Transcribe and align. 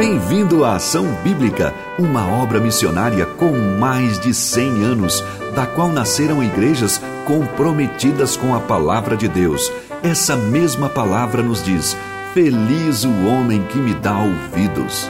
Bem-vindo 0.00 0.64
à 0.64 0.76
Ação 0.76 1.04
Bíblica, 1.22 1.74
uma 1.98 2.26
obra 2.26 2.58
missionária 2.58 3.26
com 3.26 3.52
mais 3.78 4.18
de 4.18 4.32
100 4.32 4.82
anos, 4.82 5.22
da 5.54 5.66
qual 5.66 5.90
nasceram 5.90 6.42
igrejas 6.42 6.98
comprometidas 7.26 8.34
com 8.34 8.54
a 8.54 8.60
palavra 8.60 9.14
de 9.14 9.28
Deus. 9.28 9.70
Essa 10.02 10.34
mesma 10.36 10.88
palavra 10.88 11.42
nos 11.42 11.62
diz: 11.62 11.94
Feliz 12.32 13.04
o 13.04 13.26
homem 13.26 13.62
que 13.64 13.76
me 13.76 13.92
dá 13.92 14.18
ouvidos. 14.20 15.06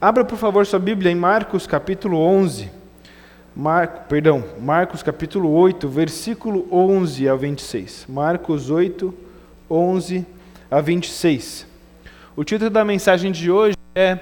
Abra, 0.00 0.24
por 0.24 0.38
favor, 0.38 0.64
sua 0.64 0.78
Bíblia 0.78 1.10
em 1.10 1.16
Marcos 1.16 1.66
capítulo 1.66 2.16
11. 2.20 2.77
Marco, 3.54 4.08
perdão, 4.08 4.44
Marcos 4.60 5.02
capítulo 5.02 5.50
8, 5.50 5.88
versículo 5.88 6.66
11 6.70 7.28
a 7.28 7.34
26. 7.34 8.06
Marcos 8.08 8.70
8, 8.70 9.12
11 9.70 10.26
a 10.70 10.80
26. 10.80 11.66
O 12.36 12.44
título 12.44 12.70
da 12.70 12.84
mensagem 12.84 13.32
de 13.32 13.50
hoje 13.50 13.76
é 13.94 14.18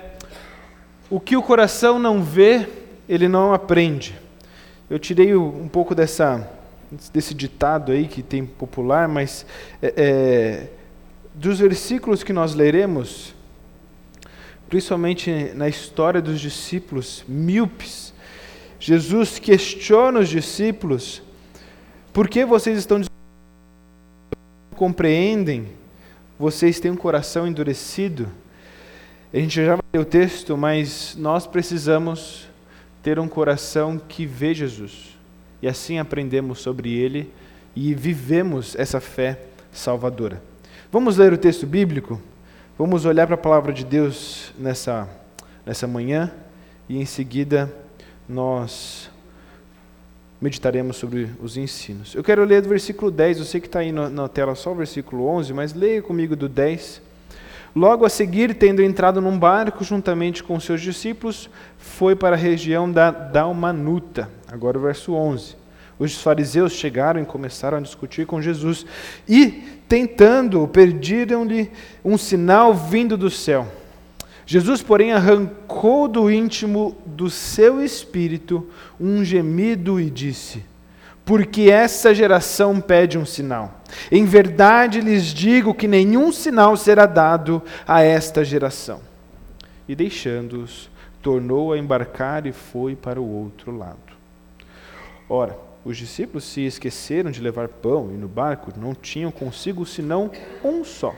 O 1.11 1.21
que 1.21 1.37
o 1.37 1.43
coração 1.43 1.99
não 1.99 2.23
vê, 2.23 2.67
ele 3.09 3.29
não 3.29 3.53
aprende. 3.53 4.19
Eu 4.89 4.99
tirei 4.99 5.35
um 5.35 5.69
pouco 5.69 5.95
dessa, 5.95 6.49
desse 7.13 7.35
ditado 7.35 7.93
aí 7.93 8.07
que 8.07 8.23
tem 8.23 8.47
popular, 8.47 9.07
mas 9.07 9.45
é, 9.83 9.93
é, 9.97 10.67
dos 11.35 11.59
versículos 11.59 12.23
que 12.23 12.33
nós 12.33 12.55
leremos, 12.55 13.35
principalmente 14.69 15.53
na 15.55 15.69
história 15.69 16.23
dos 16.23 16.41
discípulos 16.41 17.25
míopes, 17.29 18.06
Jesus 18.87 19.41
questiona 19.41 20.21
os 20.21 20.29
discípulos: 20.29 21.21
por 22.13 22.29
que 22.29 22.45
vocês 22.45 22.79
estão 22.79 23.03
compreendem? 24.77 25.67
Vocês 26.39 26.79
têm 26.79 26.93
um 26.93 26.97
coração 26.97 27.49
endurecido? 27.49 28.29
A 29.35 29.39
gente 29.39 29.57
já 29.57 29.75
vai 29.75 29.85
ler 29.93 29.99
o 29.99 30.05
texto, 30.05 30.57
mas 30.57 31.17
nós 31.19 31.49
precisamos 31.49 32.47
ter 33.03 33.19
um 33.19 33.27
coração 33.27 33.99
que 33.99 34.25
vê 34.25 34.55
Jesus. 34.55 35.19
E 35.61 35.67
assim 35.67 35.99
aprendemos 35.99 36.61
sobre 36.61 36.95
ele 36.95 37.29
e 37.75 37.93
vivemos 37.93 38.77
essa 38.77 39.01
fé 39.01 39.41
salvadora. 39.73 40.41
Vamos 40.93 41.17
ler 41.17 41.33
o 41.33 41.39
texto 41.39 41.67
bíblico? 41.67 42.23
Vamos 42.79 43.05
olhar 43.05 43.27
para 43.27 43.35
a 43.35 43.39
palavra 43.39 43.73
de 43.73 43.85
Deus 43.85 44.55
nessa, 44.57 45.09
nessa 45.67 45.89
manhã 45.89 46.33
e 46.89 46.99
em 46.99 47.05
seguida 47.05 47.85
nós 48.29 49.11
meditaremos 50.41 50.97
sobre 50.97 51.31
os 51.43 51.57
ensinos. 51.57 52.15
Eu 52.15 52.23
quero 52.23 52.45
ler 52.45 52.63
do 52.63 52.69
versículo 52.69 53.11
10, 53.11 53.39
eu 53.39 53.45
sei 53.45 53.61
que 53.61 53.67
está 53.67 53.81
aí 53.81 53.93
na 53.93 54.29
tela 54.29 54.55
só 54.55 54.73
o 54.73 54.75
versículo 54.75 55.27
11, 55.27 55.53
mas 55.53 55.73
leia 55.73 56.03
comigo 56.03 56.37
do 56.37 56.49
10. 56.49 57.01
Logo 57.75 58.07
a 58.07 58.09
seguir, 58.09 58.55
tendo 58.55 58.83
entrado 58.83 59.21
num 59.21 59.39
barco 59.39 59.85
juntamente 59.85 60.43
com 60.43 60.59
seus 60.59 60.81
discípulos, 60.81 61.51
foi 61.79 62.17
para 62.17 62.35
a 62.35 62.39
região 62.39 62.91
da 62.91 63.11
Dalmanuta. 63.11 64.31
Agora 64.49 64.79
o 64.79 64.81
verso 64.81 65.13
11. 65.13 65.57
Os 65.99 66.21
fariseus 66.21 66.73
chegaram 66.73 67.21
e 67.23 67.27
começaram 67.27 67.79
a 67.79 67.81
discutir 67.81 68.27
com 68.27 68.41
Jesus 68.41 68.85
e, 69.27 69.81
tentando, 69.89 70.67
pediram-lhe 70.69 71.71
um 72.05 72.19
sinal 72.19 72.75
vindo 72.75 73.17
do 73.17 73.31
céu. 73.31 73.67
Jesus, 74.47 74.81
porém, 74.81 75.13
arrancou 75.13 76.07
do 76.07 76.31
íntimo 76.31 76.97
do 77.05 77.29
seu 77.29 77.83
espírito 77.85 78.71
um 78.99 79.25
gemido 79.25 80.01
e 80.01 80.09
disse: 80.09 80.65
Porque 81.25 81.63
essa 81.63 82.15
geração 82.15 82.81
pede 82.81 83.19
um 83.19 83.27
sinal. 83.27 83.81
Em 84.11 84.25
verdade 84.25 85.01
lhes 85.01 85.25
digo 85.25 85.75
que 85.75 85.89
nenhum 85.89 86.31
sinal 86.31 86.77
será 86.77 87.07
dado 87.07 87.61
a 87.87 88.03
esta 88.03 88.45
geração. 88.45 89.01
E 89.89 89.97
deixando-os, 89.97 90.89
tornou 91.21 91.73
a 91.73 91.79
embarcar 91.79 92.47
e 92.47 92.53
foi 92.53 92.95
para 92.95 93.21
o 93.21 93.29
outro 93.29 93.77
lado. 93.77 93.99
Ora, 95.29 95.59
os 95.85 95.97
discípulos 95.97 96.45
se 96.45 96.61
esqueceram 96.61 97.33
de 97.33 97.41
levar 97.41 97.67
pão 97.67 98.11
e 98.13 98.17
no 98.17 98.29
barco 98.29 98.73
não 98.77 98.95
tinham 98.95 99.33
consigo 99.33 99.85
senão 99.85 100.31
um 100.63 100.85
só. 100.85 101.15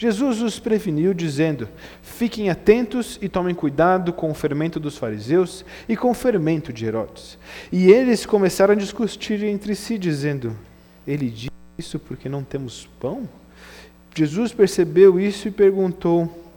Jesus 0.00 0.40
os 0.40 0.58
preveniu, 0.58 1.12
dizendo: 1.12 1.68
Fiquem 2.00 2.48
atentos 2.48 3.18
e 3.20 3.28
tomem 3.28 3.54
cuidado 3.54 4.14
com 4.14 4.30
o 4.30 4.34
fermento 4.34 4.80
dos 4.80 4.96
fariseus 4.96 5.62
e 5.86 5.94
com 5.94 6.12
o 6.12 6.14
fermento 6.14 6.72
de 6.72 6.86
Herodes. 6.86 7.38
E 7.70 7.92
eles 7.92 8.24
começaram 8.24 8.72
a 8.72 8.76
discutir 8.78 9.44
entre 9.44 9.74
si, 9.74 9.98
dizendo: 9.98 10.56
Ele 11.06 11.28
diz 11.28 11.50
isso 11.76 11.98
porque 11.98 12.30
não 12.30 12.42
temos 12.42 12.88
pão? 12.98 13.28
Jesus 14.14 14.54
percebeu 14.54 15.20
isso 15.20 15.48
e 15.48 15.50
perguntou: 15.50 16.48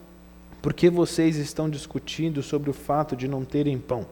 Por 0.61 0.71
que 0.71 0.89
vocês 0.89 1.35
estão 1.35 1.69
discutindo 1.69 2.41
sobre 2.41 2.69
o 2.69 2.73
fato 2.73 3.13
de 3.13 3.27
não 3.27 3.43
terem 3.43 3.77
pão? 3.77 4.05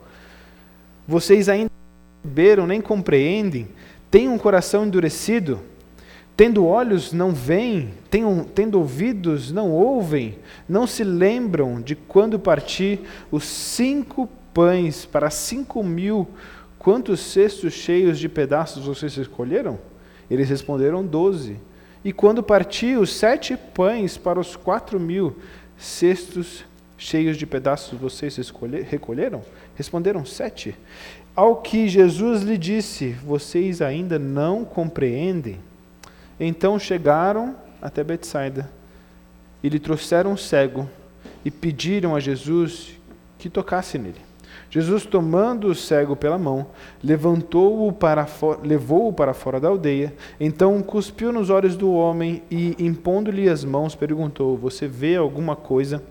Vocês 1.08 1.48
ainda 1.48 1.72
não 1.72 2.22
perceberam 2.22 2.68
nem 2.68 2.82
compreendem? 2.82 3.70
Têm 4.12 4.28
um 4.28 4.38
coração 4.38 4.86
endurecido? 4.86 5.71
Tendo 6.36 6.66
olhos, 6.66 7.14
não 7.14 7.32
veem, 7.32 7.94
tendo 8.56 8.80
ouvidos, 8.80 9.52
não 9.52 9.72
ouvem, 9.72 10.40
não 10.68 10.88
se 10.88 11.04
lembram 11.04 11.80
de 11.80 11.96
quando 11.96 12.40
parti 12.40 13.00
os 13.30 13.44
cinco 13.44 14.28
pães 14.54 15.06
para 15.06 15.30
cinco 15.30 15.84
mil, 15.84 16.28
quantos 16.80 17.20
cestos 17.20 17.74
cheios 17.74 18.18
de 18.18 18.28
pedaços 18.28 18.86
vocês 18.86 19.16
escolheram? 19.18 19.78
Eles 20.30 20.50
responderam 20.50 21.06
doze. 21.06 21.58
E 22.04 22.12
quando 22.12 22.42
parti 22.42 22.96
os 22.96 23.14
sete 23.14 23.56
pães 23.56 24.18
para 24.18 24.40
os 24.40 24.56
quatro 24.56 25.00
mil 25.00 25.36
cestos 25.78 26.66
cheios 26.98 27.38
de 27.38 27.46
pedaços 27.46 28.00
vocês 28.00 28.38
escolher, 28.38 28.84
recolheram? 28.84 29.44
Responderam 29.76 30.26
sete. 30.26 30.76
Ao 31.36 31.58
que 31.58 31.88
Jesus 31.88 32.42
lhe 32.42 32.58
disse: 32.58 33.10
Vocês 33.24 33.82
ainda 33.82 34.18
não 34.18 34.66
compreendem? 34.66 35.60
Então 36.44 36.80
chegaram 36.80 37.56
até 37.80 38.04
Betsaida 38.04 38.68
e 39.64 39.70
lhe 39.70 39.78
trouxeram 39.78 40.32
um 40.32 40.38
cego 40.38 40.90
e 41.46 41.52
pediram 41.52 42.16
a 42.16 42.20
Jesus 42.20 43.00
que 43.38 43.48
tocasse 43.48 44.00
nele. 44.00 44.20
Jesus, 44.72 45.06
tomando 45.06 45.68
o 45.68 45.76
cego 45.76 46.16
pela 46.16 46.40
mão, 46.40 46.68
levantou-o 47.04 47.92
para 47.92 48.26
levou-o 48.64 49.14
para 49.14 49.34
fora 49.36 49.60
da 49.60 49.68
aldeia. 49.68 50.16
Então 50.40 50.82
cuspiu 50.82 51.32
nos 51.32 51.52
olhos 51.52 51.76
do 51.76 51.92
homem 51.94 52.42
e, 52.50 52.76
impondo-lhe 52.80 53.48
as 53.48 53.64
mãos, 53.64 53.94
perguntou: 53.94 54.58
Você 54.58 54.88
vê 54.88 55.18
alguma 55.18 55.56
coisa? 55.56 56.02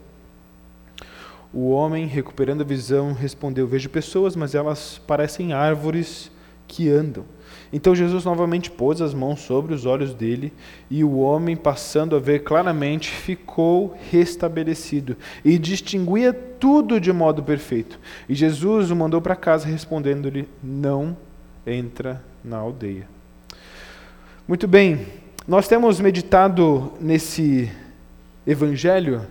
O 1.52 1.70
homem, 1.70 2.06
recuperando 2.06 2.60
a 2.60 2.64
visão, 2.64 3.12
respondeu: 3.12 3.66
Vejo 3.66 3.88
pessoas, 3.88 4.36
mas 4.36 4.54
elas 4.54 5.00
parecem 5.06 5.52
árvores 5.52 6.30
que 6.68 6.88
andam. 6.88 7.24
Então 7.72 7.94
Jesus 7.94 8.24
novamente 8.24 8.70
pôs 8.70 9.00
as 9.00 9.14
mãos 9.14 9.40
sobre 9.40 9.72
os 9.72 9.86
olhos 9.86 10.12
dele, 10.12 10.52
e 10.90 11.04
o 11.04 11.18
homem, 11.18 11.56
passando 11.56 12.16
a 12.16 12.18
ver 12.18 12.40
claramente, 12.40 13.10
ficou 13.10 13.96
restabelecido 14.10 15.16
e 15.44 15.58
distinguia 15.58 16.32
tudo 16.32 17.00
de 17.00 17.12
modo 17.12 17.42
perfeito. 17.42 17.98
E 18.28 18.34
Jesus 18.34 18.90
o 18.90 18.96
mandou 18.96 19.20
para 19.20 19.36
casa, 19.36 19.68
respondendo-lhe: 19.68 20.48
Não 20.62 21.16
entra 21.66 22.22
na 22.44 22.56
aldeia. 22.56 23.08
Muito 24.48 24.66
bem, 24.66 25.06
nós 25.46 25.68
temos 25.68 26.00
meditado 26.00 26.92
nesse 27.00 27.70
evangelho 28.46 29.26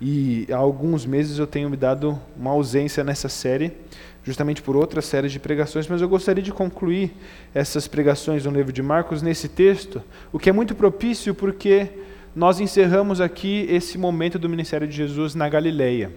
e 0.00 0.46
há 0.50 0.56
alguns 0.56 1.06
meses 1.06 1.38
eu 1.38 1.46
tenho 1.46 1.70
me 1.70 1.76
dado 1.76 2.20
uma 2.36 2.50
ausência 2.50 3.02
nessa 3.02 3.28
série 3.28 3.72
justamente 4.24 4.62
por 4.62 4.74
outras 4.74 5.04
séries 5.04 5.30
de 5.30 5.38
pregações, 5.38 5.86
mas 5.86 6.00
eu 6.00 6.08
gostaria 6.08 6.42
de 6.42 6.52
concluir 6.52 7.12
essas 7.54 7.86
pregações 7.86 8.44
no 8.44 8.50
livro 8.50 8.72
de 8.72 8.82
Marcos 8.82 9.22
nesse 9.22 9.48
texto, 9.48 10.02
o 10.32 10.38
que 10.38 10.48
é 10.48 10.52
muito 10.52 10.74
propício 10.74 11.34
porque 11.34 11.90
nós 12.34 12.58
encerramos 12.58 13.20
aqui 13.20 13.66
esse 13.68 13.96
momento 13.96 14.38
do 14.38 14.48
ministério 14.48 14.88
de 14.88 14.96
Jesus 14.96 15.34
na 15.34 15.48
Galileia. 15.48 16.10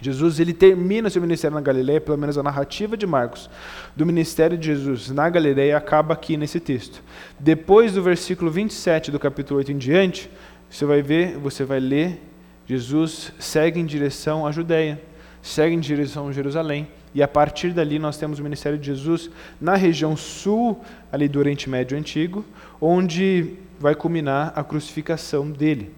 Jesus 0.00 0.38
ele 0.38 0.52
termina 0.52 1.08
seu 1.08 1.22
ministério 1.22 1.54
na 1.54 1.62
Galileia, 1.62 2.00
pelo 2.00 2.18
menos 2.18 2.36
a 2.36 2.42
narrativa 2.42 2.96
de 2.96 3.06
Marcos 3.06 3.48
do 3.96 4.04
ministério 4.04 4.58
de 4.58 4.66
Jesus 4.66 5.10
na 5.10 5.28
Galileia 5.30 5.76
acaba 5.76 6.12
aqui 6.12 6.36
nesse 6.36 6.60
texto. 6.60 7.02
Depois 7.40 7.92
do 7.92 8.02
versículo 8.02 8.50
27 8.50 9.10
do 9.10 9.18
capítulo 9.18 9.58
8 9.58 9.72
em 9.72 9.78
diante, 9.78 10.30
você 10.68 10.84
vai 10.84 11.00
ver, 11.00 11.38
você 11.38 11.64
vai 11.64 11.80
ler, 11.80 12.20
Jesus 12.66 13.32
segue 13.38 13.80
em 13.80 13.86
direção 13.86 14.46
à 14.46 14.52
Judéia, 14.52 15.00
segue 15.40 15.74
em 15.74 15.80
direção 15.80 16.28
a 16.28 16.32
Jerusalém, 16.32 16.86
e 17.14 17.22
a 17.22 17.28
partir 17.28 17.72
dali 17.72 17.98
nós 17.98 18.16
temos 18.16 18.38
o 18.38 18.42
ministério 18.42 18.78
de 18.78 18.86
Jesus 18.86 19.30
na 19.60 19.76
região 19.76 20.16
sul, 20.16 20.80
ali 21.12 21.28
do 21.28 21.38
Oriente 21.38 21.70
Médio 21.70 21.96
Antigo, 21.96 22.44
onde 22.80 23.54
vai 23.78 23.94
culminar 23.94 24.52
a 24.56 24.64
crucificação 24.64 25.50
dele. 25.50 25.92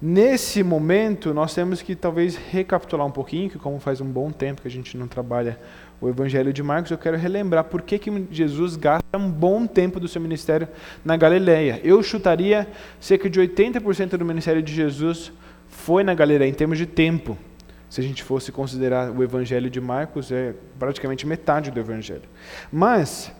Nesse 0.00 0.62
momento, 0.62 1.34
nós 1.34 1.52
temos 1.52 1.82
que 1.82 1.96
talvez 1.96 2.36
recapitular 2.36 3.04
um 3.04 3.10
pouquinho, 3.10 3.50
que 3.50 3.58
como 3.58 3.80
faz 3.80 4.00
um 4.00 4.06
bom 4.06 4.30
tempo 4.30 4.62
que 4.62 4.68
a 4.68 4.70
gente 4.70 4.96
não 4.96 5.08
trabalha 5.08 5.58
o 6.00 6.08
Evangelho 6.08 6.52
de 6.52 6.62
Marcos, 6.62 6.92
eu 6.92 6.98
quero 6.98 7.16
relembrar 7.16 7.64
por 7.64 7.82
que, 7.82 7.98
que 7.98 8.26
Jesus 8.30 8.76
gasta 8.76 9.18
um 9.18 9.28
bom 9.28 9.66
tempo 9.66 9.98
do 9.98 10.06
seu 10.06 10.20
ministério 10.20 10.68
na 11.04 11.16
Galileia. 11.16 11.80
Eu 11.82 12.00
chutaria 12.02 12.68
cerca 13.00 13.28
de 13.28 13.40
80% 13.40 14.10
do 14.10 14.24
ministério 14.24 14.62
de 14.62 14.72
Jesus 14.72 15.32
foi 15.68 16.04
na 16.04 16.14
Galileia, 16.14 16.48
em 16.48 16.54
termos 16.54 16.78
de 16.78 16.86
tempo. 16.86 17.36
Se 17.88 18.00
a 18.00 18.04
gente 18.04 18.22
fosse 18.22 18.52
considerar 18.52 19.10
o 19.10 19.22
Evangelho 19.22 19.70
de 19.70 19.80
Marcos, 19.80 20.30
é 20.30 20.54
praticamente 20.78 21.26
metade 21.26 21.70
do 21.70 21.80
Evangelho. 21.80 22.28
Mas, 22.70 23.32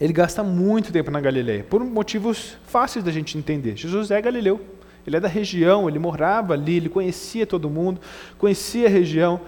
ele 0.00 0.12
gasta 0.12 0.42
muito 0.42 0.92
tempo 0.92 1.10
na 1.10 1.20
Galileia, 1.20 1.64
por 1.64 1.84
motivos 1.84 2.56
fáceis 2.66 3.04
da 3.04 3.12
gente 3.12 3.38
entender. 3.38 3.76
Jesus 3.76 4.10
é 4.10 4.20
galileu, 4.20 4.60
ele 5.06 5.16
é 5.16 5.20
da 5.20 5.28
região, 5.28 5.88
ele 5.88 5.98
morava 5.98 6.54
ali, 6.54 6.78
ele 6.78 6.88
conhecia 6.88 7.46
todo 7.46 7.70
mundo, 7.70 8.00
conhecia 8.38 8.86
a 8.86 8.90
região 8.90 9.40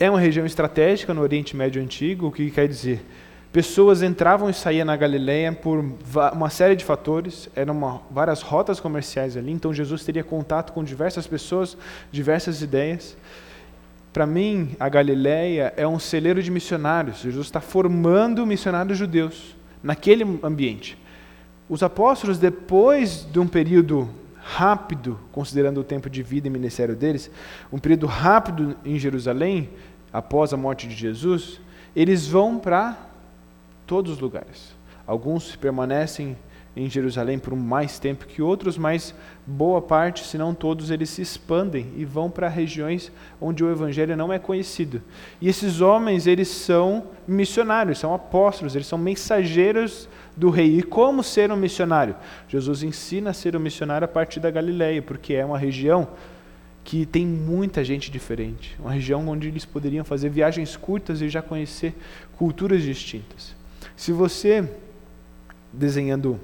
é 0.00 0.08
uma 0.08 0.18
região 0.18 0.46
estratégica 0.46 1.12
no 1.12 1.20
Oriente 1.20 1.54
Médio 1.54 1.80
Antigo, 1.82 2.28
o 2.28 2.32
que 2.32 2.50
quer 2.50 2.66
dizer? 2.66 3.04
Pessoas 3.52 4.00
entravam 4.00 4.48
e 4.48 4.54
saíam 4.54 4.84
na 4.84 4.96
Galileia 4.96 5.52
por 5.52 5.84
uma 6.32 6.48
série 6.48 6.76
de 6.76 6.84
fatores, 6.84 7.48
eram 7.56 7.76
uma, 7.76 8.00
várias 8.08 8.42
rotas 8.42 8.78
comerciais 8.78 9.36
ali, 9.36 9.50
então 9.50 9.74
Jesus 9.74 10.04
teria 10.04 10.22
contato 10.22 10.72
com 10.72 10.84
diversas 10.84 11.26
pessoas, 11.26 11.76
diversas 12.12 12.62
ideias. 12.62 13.16
Para 14.12 14.24
mim, 14.24 14.76
a 14.78 14.88
Galileia 14.88 15.74
é 15.76 15.86
um 15.86 15.98
celeiro 15.98 16.40
de 16.40 16.48
missionários. 16.48 17.18
Jesus 17.18 17.46
está 17.46 17.60
formando 17.60 18.46
missionários 18.46 18.96
judeus 18.96 19.56
naquele 19.82 20.38
ambiente. 20.44 20.96
Os 21.68 21.82
apóstolos, 21.82 22.38
depois 22.38 23.26
de 23.32 23.40
um 23.40 23.48
período 23.48 24.08
rápido, 24.40 25.18
considerando 25.32 25.80
o 25.80 25.84
tempo 25.84 26.08
de 26.08 26.22
vida 26.22 26.46
e 26.46 26.50
ministério 26.50 26.94
deles, 26.94 27.28
um 27.72 27.78
período 27.78 28.06
rápido 28.06 28.76
em 28.84 28.96
Jerusalém, 28.96 29.70
após 30.12 30.52
a 30.52 30.56
morte 30.56 30.86
de 30.86 30.94
Jesus, 30.94 31.60
eles 31.96 32.28
vão 32.28 32.56
para 32.56 33.09
todos 33.90 34.12
os 34.12 34.20
lugares. 34.20 34.72
Alguns 35.04 35.56
permanecem 35.56 36.36
em 36.76 36.88
Jerusalém 36.88 37.40
por 37.40 37.56
mais 37.56 37.98
tempo 37.98 38.24
que 38.24 38.40
outros, 38.40 38.78
mas 38.78 39.12
boa 39.44 39.82
parte, 39.82 40.24
se 40.24 40.38
não 40.38 40.54
todos, 40.54 40.92
eles 40.92 41.10
se 41.10 41.20
expandem 41.20 41.88
e 41.96 42.04
vão 42.04 42.30
para 42.30 42.48
regiões 42.48 43.10
onde 43.40 43.64
o 43.64 43.68
evangelho 43.68 44.16
não 44.16 44.32
é 44.32 44.38
conhecido. 44.38 45.02
E 45.40 45.48
esses 45.48 45.80
homens, 45.80 46.28
eles 46.28 46.46
são 46.46 47.08
missionários, 47.26 47.98
são 47.98 48.14
apóstolos, 48.14 48.76
eles 48.76 48.86
são 48.86 48.96
mensageiros 48.96 50.08
do 50.36 50.50
rei. 50.50 50.78
E 50.78 50.84
como 50.84 51.24
ser 51.24 51.50
um 51.50 51.56
missionário? 51.56 52.14
Jesus 52.46 52.84
ensina 52.84 53.30
a 53.30 53.34
ser 53.34 53.56
um 53.56 53.60
missionário 53.60 54.04
a 54.04 54.08
partir 54.08 54.38
da 54.38 54.52
Galileia, 54.52 55.02
porque 55.02 55.34
é 55.34 55.44
uma 55.44 55.58
região 55.58 56.06
que 56.84 57.04
tem 57.04 57.26
muita 57.26 57.82
gente 57.82 58.08
diferente, 58.08 58.76
uma 58.78 58.92
região 58.92 59.26
onde 59.28 59.48
eles 59.48 59.64
poderiam 59.64 60.04
fazer 60.04 60.28
viagens 60.28 60.76
curtas 60.76 61.20
e 61.20 61.28
já 61.28 61.42
conhecer 61.42 61.92
culturas 62.36 62.84
distintas. 62.84 63.58
Se 64.00 64.12
você 64.12 64.66
desenhando 65.70 66.40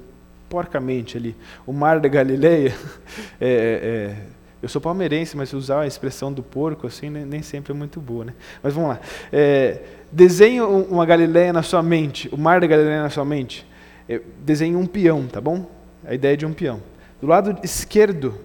porcamente 0.47 1.17
ali 1.17 1.35
o 1.65 1.73
mar 1.73 1.99
da 1.99 2.07
Galileia, 2.07 2.71
é, 3.41 3.49
é, 3.49 4.15
eu 4.61 4.69
sou 4.69 4.79
palmeirense, 4.79 5.35
mas 5.35 5.51
usar 5.53 5.81
a 5.81 5.87
expressão 5.87 6.31
do 6.31 6.43
porco 6.43 6.85
assim 6.85 7.09
nem, 7.09 7.25
nem 7.25 7.41
sempre 7.41 7.73
é 7.73 7.75
muito 7.75 7.99
boa, 7.99 8.25
né? 8.25 8.35
Mas 8.61 8.75
vamos 8.75 8.91
lá. 8.91 8.99
É, 9.33 9.81
desenhe 10.11 10.61
uma 10.61 11.03
Galileia 11.03 11.51
na 11.51 11.63
sua 11.63 11.81
mente, 11.81 12.29
o 12.31 12.37
mar 12.37 12.61
da 12.61 12.67
Galileia 12.67 13.01
na 13.01 13.09
sua 13.09 13.25
mente. 13.25 13.65
É, 14.07 14.21
desenhe 14.45 14.75
um 14.75 14.85
peão, 14.85 15.25
tá 15.25 15.41
bom? 15.41 15.65
A 16.05 16.13
ideia 16.13 16.37
de 16.37 16.45
um 16.45 16.53
peão. 16.53 16.79
Do 17.19 17.25
lado 17.25 17.57
esquerdo, 17.63 18.39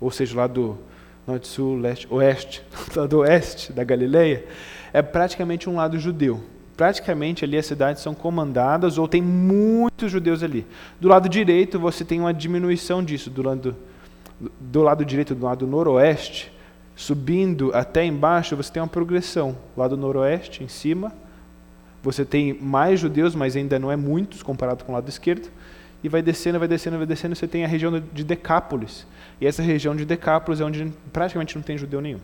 ou 0.00 0.12
seja, 0.12 0.34
do 0.34 0.38
lado 0.38 0.78
norte, 1.26 1.48
sul, 1.48 1.80
leste, 1.80 2.06
oeste, 2.08 2.62
do 3.10 3.18
oeste 3.18 3.72
da 3.72 3.82
Galileia, 3.82 4.44
é 4.92 5.02
praticamente 5.02 5.68
um 5.68 5.74
lado 5.74 5.98
judeu. 5.98 6.40
Praticamente 6.76 7.44
ali 7.44 7.56
as 7.56 7.66
cidades 7.66 8.02
são 8.02 8.14
comandadas 8.14 8.98
ou 8.98 9.08
tem 9.08 9.22
muitos 9.22 10.12
judeus 10.12 10.42
ali. 10.42 10.66
Do 11.00 11.08
lado 11.08 11.28
direito 11.28 11.78
você 11.78 12.04
tem 12.04 12.20
uma 12.20 12.34
diminuição 12.34 13.02
disso. 13.02 13.30
Do 13.30 13.42
lado, 13.42 13.76
do 14.60 14.82
lado 14.82 15.04
direito, 15.04 15.34
do 15.34 15.44
lado 15.46 15.66
noroeste, 15.66 16.52
subindo 16.94 17.70
até 17.74 18.04
embaixo, 18.04 18.56
você 18.56 18.72
tem 18.72 18.82
uma 18.82 18.88
progressão. 18.88 19.56
Do 19.74 19.80
lado 19.80 19.96
noroeste, 19.96 20.62
em 20.62 20.68
cima, 20.68 21.12
você 22.02 22.24
tem 22.24 22.52
mais 22.54 23.00
judeus, 23.00 23.34
mas 23.34 23.56
ainda 23.56 23.78
não 23.78 23.90
é 23.90 23.96
muitos 23.96 24.42
comparado 24.42 24.84
com 24.84 24.92
o 24.92 24.94
lado 24.94 25.08
esquerdo. 25.08 25.48
E 26.04 26.08
vai 26.08 26.22
descendo, 26.22 26.58
vai 26.58 26.68
descendo, 26.68 26.98
vai 26.98 27.06
descendo, 27.06 27.34
você 27.34 27.48
tem 27.48 27.64
a 27.64 27.68
região 27.68 28.00
de 28.12 28.22
Decápolis, 28.22 29.06
e 29.40 29.46
essa 29.46 29.62
região 29.62 29.96
de 29.96 30.04
Decápolis 30.04 30.60
é 30.60 30.64
onde 30.64 30.92
praticamente 31.12 31.56
não 31.56 31.62
tem 31.62 31.76
judeu 31.76 32.00
nenhum. 32.00 32.20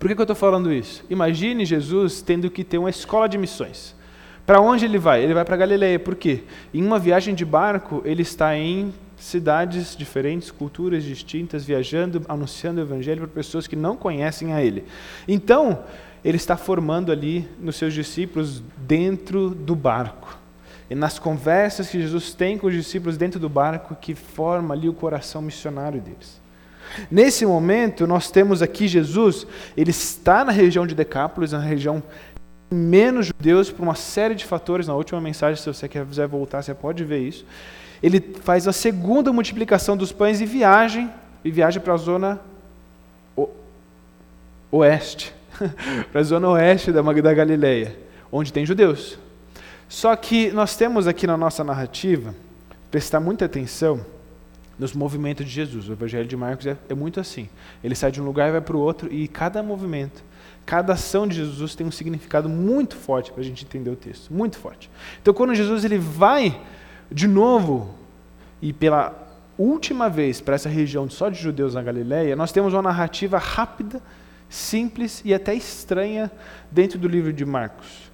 Por 0.00 0.08
que, 0.08 0.14
que 0.14 0.20
eu 0.22 0.24
estou 0.24 0.34
falando 0.34 0.72
isso? 0.72 1.04
Imagine 1.10 1.66
Jesus 1.66 2.22
tendo 2.22 2.50
que 2.50 2.64
ter 2.64 2.78
uma 2.78 2.88
escola 2.88 3.28
de 3.28 3.36
missões. 3.36 3.94
Para 4.46 4.58
onde 4.58 4.86
ele 4.86 4.96
vai? 4.96 5.22
Ele 5.22 5.34
vai 5.34 5.44
para 5.44 5.58
Galileia. 5.58 5.98
Por 5.98 6.14
quê? 6.14 6.42
Em 6.72 6.82
uma 6.82 6.98
viagem 6.98 7.34
de 7.34 7.44
barco, 7.44 8.00
ele 8.02 8.22
está 8.22 8.56
em 8.56 8.94
cidades 9.14 9.94
diferentes, 9.94 10.50
culturas 10.50 11.04
distintas, 11.04 11.66
viajando, 11.66 12.24
anunciando 12.26 12.80
o 12.80 12.82
evangelho 12.82 13.20
para 13.20 13.28
pessoas 13.28 13.66
que 13.66 13.76
não 13.76 13.94
conhecem 13.94 14.54
a 14.54 14.64
ele. 14.64 14.84
Então, 15.28 15.84
ele 16.24 16.38
está 16.38 16.56
formando 16.56 17.12
ali 17.12 17.46
nos 17.60 17.76
seus 17.76 17.92
discípulos 17.92 18.62
dentro 18.78 19.50
do 19.50 19.76
barco. 19.76 20.38
E 20.88 20.94
nas 20.94 21.18
conversas 21.18 21.90
que 21.90 22.00
Jesus 22.00 22.32
tem 22.32 22.56
com 22.56 22.68
os 22.68 22.72
discípulos 22.72 23.18
dentro 23.18 23.38
do 23.38 23.50
barco, 23.50 23.94
que 23.94 24.14
forma 24.14 24.72
ali 24.72 24.88
o 24.88 24.94
coração 24.94 25.42
missionário 25.42 26.00
deles. 26.00 26.39
Nesse 27.10 27.46
momento, 27.46 28.06
nós 28.06 28.30
temos 28.30 28.62
aqui 28.62 28.88
Jesus, 28.88 29.46
ele 29.76 29.90
está 29.90 30.44
na 30.44 30.52
região 30.52 30.86
de 30.86 30.94
Decápolis, 30.94 31.52
na 31.52 31.58
região 31.58 32.02
menos 32.70 33.26
judeus, 33.26 33.70
por 33.70 33.82
uma 33.82 33.94
série 33.94 34.34
de 34.34 34.44
fatores. 34.44 34.86
Na 34.86 34.94
última 34.94 35.20
mensagem, 35.20 35.60
se 35.60 35.66
você 35.66 35.88
quiser 35.88 36.26
voltar, 36.26 36.62
você 36.62 36.74
pode 36.74 37.04
ver 37.04 37.20
isso. 37.20 37.44
Ele 38.02 38.20
faz 38.42 38.66
a 38.66 38.72
segunda 38.72 39.32
multiplicação 39.32 39.96
dos 39.96 40.12
pães 40.12 40.40
e 40.40 40.46
viagem, 40.46 41.10
e 41.44 41.50
viaja 41.50 41.80
para 41.80 41.94
a 41.94 41.96
zona 41.96 42.40
oeste, 44.70 45.34
para 46.12 46.20
a 46.20 46.24
zona 46.24 46.48
oeste 46.50 46.92
da, 46.92 47.02
da 47.02 47.34
Galileia, 47.34 47.96
onde 48.30 48.52
tem 48.52 48.64
judeus. 48.64 49.18
Só 49.88 50.14
que 50.14 50.50
nós 50.52 50.76
temos 50.76 51.06
aqui 51.08 51.26
na 51.26 51.36
nossa 51.36 51.64
narrativa, 51.64 52.34
prestar 52.90 53.20
muita 53.20 53.46
atenção 53.46 54.04
nos 54.80 54.94
movimentos 54.94 55.44
de 55.44 55.52
Jesus. 55.52 55.88
O 55.88 55.92
Evangelho 55.92 56.26
de 56.26 56.36
Marcos 56.36 56.66
é, 56.66 56.76
é 56.88 56.94
muito 56.94 57.20
assim. 57.20 57.48
Ele 57.84 57.94
sai 57.94 58.10
de 58.10 58.20
um 58.20 58.24
lugar 58.24 58.48
e 58.48 58.52
vai 58.52 58.60
para 58.62 58.74
o 58.74 58.80
outro, 58.80 59.12
e 59.12 59.28
cada 59.28 59.62
movimento, 59.62 60.24
cada 60.64 60.94
ação 60.94 61.28
de 61.28 61.36
Jesus 61.36 61.74
tem 61.74 61.86
um 61.86 61.90
significado 61.90 62.48
muito 62.48 62.96
forte 62.96 63.30
para 63.30 63.42
a 63.42 63.44
gente 63.44 63.64
entender 63.64 63.90
o 63.90 63.96
texto. 63.96 64.32
Muito 64.32 64.56
forte. 64.56 64.90
Então, 65.20 65.34
quando 65.34 65.54
Jesus 65.54 65.84
ele 65.84 65.98
vai 65.98 66.58
de 67.12 67.28
novo, 67.28 67.94
e 68.62 68.72
pela 68.72 69.14
última 69.58 70.08
vez 70.08 70.40
para 70.40 70.54
essa 70.54 70.68
região 70.68 71.08
só 71.10 71.28
de 71.28 71.38
judeus 71.38 71.74
na 71.74 71.82
Galileia, 71.82 72.34
nós 72.34 72.50
temos 72.50 72.72
uma 72.72 72.82
narrativa 72.82 73.36
rápida, 73.36 74.00
simples 74.48 75.20
e 75.24 75.34
até 75.34 75.54
estranha 75.54 76.30
dentro 76.70 76.98
do 76.98 77.06
livro 77.06 77.32
de 77.32 77.44
Marcos 77.44 78.10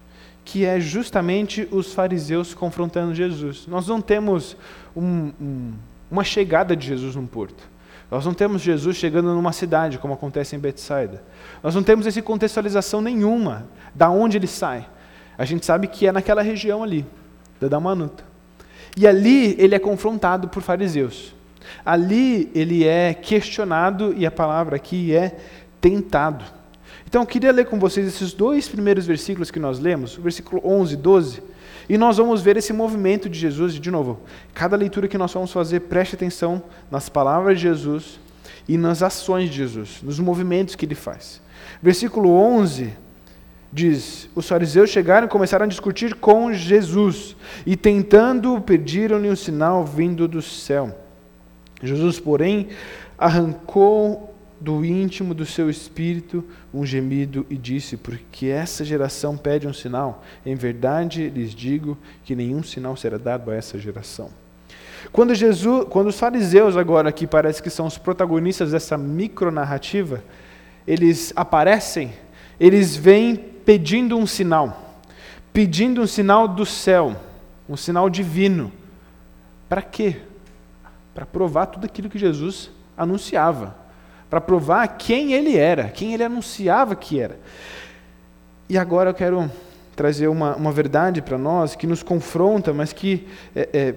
que 0.46 0.64
é 0.64 0.78
justamente 0.78 1.66
os 1.72 1.92
fariseus 1.92 2.54
confrontando 2.54 3.12
Jesus. 3.12 3.66
Nós 3.66 3.88
não 3.88 4.00
temos 4.00 4.56
um, 4.94 5.32
um, 5.40 5.72
uma 6.10 6.24
chegada 6.24 6.76
de 6.76 6.86
Jesus 6.86 7.16
num 7.16 7.26
porto. 7.26 7.68
Nós 8.10 8.24
não 8.24 8.32
temos 8.32 8.62
Jesus 8.62 8.96
chegando 8.96 9.34
numa 9.34 9.52
cidade, 9.52 9.98
como 9.98 10.14
acontece 10.14 10.54
em 10.54 10.58
Betsaida. 10.58 11.24
Nós 11.62 11.74
não 11.74 11.82
temos 11.82 12.06
essa 12.06 12.22
contextualização 12.22 13.00
nenhuma 13.00 13.66
da 13.94 14.08
onde 14.08 14.36
ele 14.36 14.46
sai. 14.46 14.86
A 15.36 15.44
gente 15.44 15.66
sabe 15.66 15.88
que 15.88 16.06
é 16.06 16.12
naquela 16.12 16.40
região 16.40 16.82
ali, 16.82 17.04
da 17.60 17.68
Damanuta. 17.68 18.24
E 18.96 19.06
ali 19.06 19.56
ele 19.58 19.74
é 19.74 19.78
confrontado 19.78 20.48
por 20.48 20.62
fariseus. 20.62 21.34
Ali 21.84 22.50
ele 22.54 22.86
é 22.86 23.12
questionado 23.12 24.14
e 24.16 24.24
a 24.24 24.30
palavra 24.30 24.76
aqui 24.76 25.14
é 25.14 25.36
tentado. 25.80 26.44
Então 27.06 27.22
eu 27.22 27.26
queria 27.26 27.52
ler 27.52 27.66
com 27.66 27.78
vocês 27.78 28.06
esses 28.06 28.32
dois 28.32 28.68
primeiros 28.68 29.06
versículos 29.06 29.50
que 29.50 29.60
nós 29.60 29.78
lemos, 29.78 30.18
o 30.18 30.20
versículo 30.20 30.60
11 30.64 30.94
e 30.94 30.96
12, 30.96 31.42
e 31.88 31.96
nós 31.96 32.16
vamos 32.16 32.42
ver 32.42 32.56
esse 32.56 32.72
movimento 32.72 33.28
de 33.28 33.38
Jesus. 33.38 33.74
De 33.74 33.90
novo, 33.90 34.20
cada 34.52 34.76
leitura 34.76 35.06
que 35.06 35.16
nós 35.16 35.32
vamos 35.32 35.52
fazer, 35.52 35.80
preste 35.80 36.16
atenção 36.16 36.62
nas 36.90 37.08
palavras 37.08 37.56
de 37.56 37.62
Jesus 37.62 38.18
e 38.68 38.76
nas 38.76 39.02
ações 39.02 39.50
de 39.50 39.56
Jesus, 39.56 40.00
nos 40.02 40.18
movimentos 40.18 40.74
que 40.74 40.84
ele 40.84 40.96
faz. 40.96 41.40
Versículo 41.80 42.30
11 42.30 42.92
diz: 43.72 44.28
Os 44.34 44.48
fariseus 44.48 44.90
chegaram 44.90 45.26
e 45.26 45.30
começaram 45.30 45.64
a 45.64 45.68
discutir 45.68 46.14
com 46.16 46.52
Jesus, 46.52 47.36
e 47.64 47.76
tentando 47.76 48.60
pediram-lhe 48.60 49.30
um 49.30 49.36
sinal 49.36 49.84
vindo 49.84 50.26
do 50.26 50.42
céu. 50.42 50.98
Jesus, 51.82 52.18
porém, 52.18 52.68
arrancou 53.18 54.35
do 54.60 54.84
íntimo 54.84 55.34
do 55.34 55.44
seu 55.44 55.68
espírito 55.68 56.44
um 56.72 56.84
gemido 56.84 57.46
e 57.50 57.56
disse: 57.56 57.96
Porque 57.96 58.46
essa 58.46 58.84
geração 58.84 59.36
pede 59.36 59.66
um 59.66 59.72
sinal. 59.72 60.24
Em 60.44 60.54
verdade 60.54 61.28
lhes 61.28 61.54
digo 61.54 61.96
que 62.24 62.34
nenhum 62.34 62.62
sinal 62.62 62.96
será 62.96 63.18
dado 63.18 63.50
a 63.50 63.54
essa 63.54 63.78
geração. 63.78 64.30
Quando 65.12 65.34
Jesus, 65.34 65.86
quando 65.90 66.08
os 66.08 66.18
fariseus 66.18 66.76
agora 66.76 67.08
aqui 67.08 67.26
parece 67.26 67.62
que 67.62 67.70
são 67.70 67.86
os 67.86 67.98
protagonistas 67.98 68.72
dessa 68.72 68.96
micronarrativa, 68.96 70.22
eles 70.86 71.32
aparecem, 71.36 72.12
eles 72.58 72.96
vêm 72.96 73.36
pedindo 73.36 74.16
um 74.16 74.26
sinal, 74.26 75.00
pedindo 75.52 76.00
um 76.00 76.06
sinal 76.06 76.48
do 76.48 76.64
céu, 76.64 77.16
um 77.68 77.76
sinal 77.76 78.08
divino. 78.08 78.72
Para 79.68 79.82
quê? 79.82 80.16
Para 81.14 81.26
provar 81.26 81.66
tudo 81.66 81.84
aquilo 81.84 82.08
que 82.08 82.18
Jesus 82.18 82.70
anunciava, 82.96 83.76
para 84.28 84.40
provar 84.40 84.86
quem 84.88 85.32
ele 85.32 85.56
era, 85.56 85.88
quem 85.88 86.14
ele 86.14 86.24
anunciava 86.24 86.96
que 86.96 87.20
era. 87.20 87.38
E 88.68 88.76
agora 88.76 89.10
eu 89.10 89.14
quero 89.14 89.50
trazer 89.94 90.28
uma, 90.28 90.56
uma 90.56 90.72
verdade 90.72 91.22
para 91.22 91.38
nós 91.38 91.74
que 91.74 91.86
nos 91.86 92.02
confronta, 92.02 92.72
mas 92.72 92.92
que 92.92 93.26
é, 93.54 93.68
é, 93.72 93.94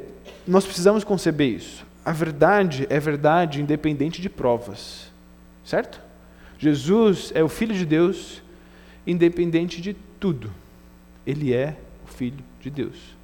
nós 0.48 0.65
precisamos 0.65 1.03
conceber 1.03 1.50
isso. 1.50 1.86
A 2.05 2.12
verdade 2.12 2.88
é 2.89 3.00
verdade 3.00 3.62
independente 3.62 4.21
de 4.21 4.29
provas, 4.29 5.12
certo? 5.65 6.01
Jesus 6.57 7.31
é 7.36 7.43
o 7.43 7.50
Filho 7.50 7.74
de 7.74 7.86
Deus 7.86 8.41
independente 9.05 9.81
de 9.81 9.95
tudo. 10.19 10.51
Ele 11.25 11.53
é 11.53 11.75
o 12.05 12.07
Filho 12.07 12.43
de 12.62 12.69
Deus. 12.69 13.17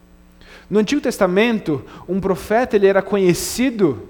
No 0.70 0.80
Antigo 0.80 1.02
Testamento, 1.02 1.86
um 2.08 2.20
profeta 2.20 2.76
ele 2.76 2.88
era 2.88 3.02
conhecido 3.02 4.10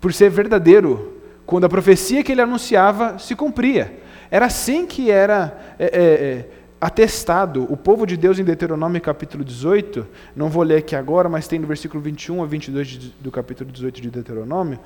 por 0.00 0.12
ser 0.12 0.30
verdadeiro, 0.30 1.21
quando 1.52 1.64
a 1.64 1.68
profecia 1.68 2.24
que 2.24 2.32
ele 2.32 2.40
anunciava 2.40 3.18
se 3.18 3.36
cumpria. 3.36 4.00
Era 4.30 4.46
assim 4.46 4.86
que 4.86 5.10
era 5.10 5.74
é, 5.78 5.84
é, 5.84 5.90
é 6.00 6.48
atestado 6.80 7.70
o 7.70 7.76
povo 7.76 8.06
de 8.06 8.16
Deus 8.16 8.38
em 8.38 8.42
Deuteronômio 8.42 8.98
capítulo 9.02 9.44
18, 9.44 10.06
não 10.34 10.48
vou 10.48 10.62
ler 10.62 10.78
aqui 10.78 10.96
agora, 10.96 11.28
mas 11.28 11.46
tem 11.46 11.58
no 11.58 11.66
versículo 11.66 12.02
21 12.02 12.42
a 12.42 12.46
22 12.46 12.96
do 13.20 13.30
capítulo 13.30 13.70
18 13.70 14.00
de 14.00 14.10
Deuteronômio, 14.10 14.80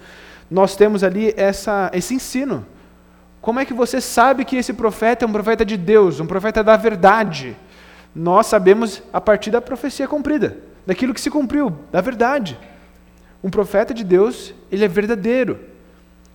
nós 0.50 0.74
temos 0.74 1.04
ali 1.04 1.32
essa, 1.36 1.88
esse 1.94 2.14
ensino. 2.14 2.66
Como 3.40 3.60
é 3.60 3.64
que 3.64 3.72
você 3.72 4.00
sabe 4.00 4.44
que 4.44 4.56
esse 4.56 4.72
profeta 4.72 5.24
é 5.24 5.28
um 5.28 5.32
profeta 5.32 5.64
de 5.64 5.76
Deus, 5.76 6.18
um 6.18 6.26
profeta 6.26 6.64
da 6.64 6.76
verdade? 6.76 7.56
Nós 8.12 8.46
sabemos 8.46 9.04
a 9.12 9.20
partir 9.20 9.52
da 9.52 9.60
profecia 9.60 10.08
cumprida, 10.08 10.56
daquilo 10.84 11.14
que 11.14 11.20
se 11.20 11.30
cumpriu, 11.30 11.72
da 11.92 12.00
verdade. 12.00 12.58
Um 13.40 13.50
profeta 13.50 13.94
de 13.94 14.02
Deus, 14.02 14.52
ele 14.68 14.84
é 14.84 14.88
verdadeiro. 14.88 15.75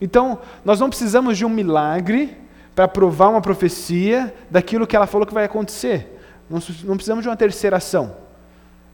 Então, 0.02 0.40
nós 0.66 0.80
não 0.80 0.90
precisamos 0.90 1.38
de 1.38 1.46
um 1.46 1.50
milagre 1.50 2.36
para 2.76 2.88
provar 2.88 3.30
uma 3.30 3.42
profecia 3.42 4.34
daquilo 4.50 4.88
que 4.88 4.96
ela 4.96 5.06
falou 5.06 5.28
que 5.28 5.34
vai 5.34 5.46
acontecer. 5.46 6.20
Não, 6.50 6.60
precisamos 6.96 7.24
de 7.24 7.30
uma 7.30 7.38
terceira 7.38 7.78
ação. 7.78 8.16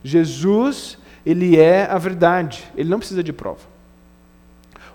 Jesus, 0.04 0.98
ele 1.24 1.56
é 1.58 1.86
a 1.90 1.98
verdade, 1.98 2.70
ele 2.76 2.88
não 2.88 2.98
precisa 2.98 3.22
de 3.22 3.32
prova. 3.32 3.62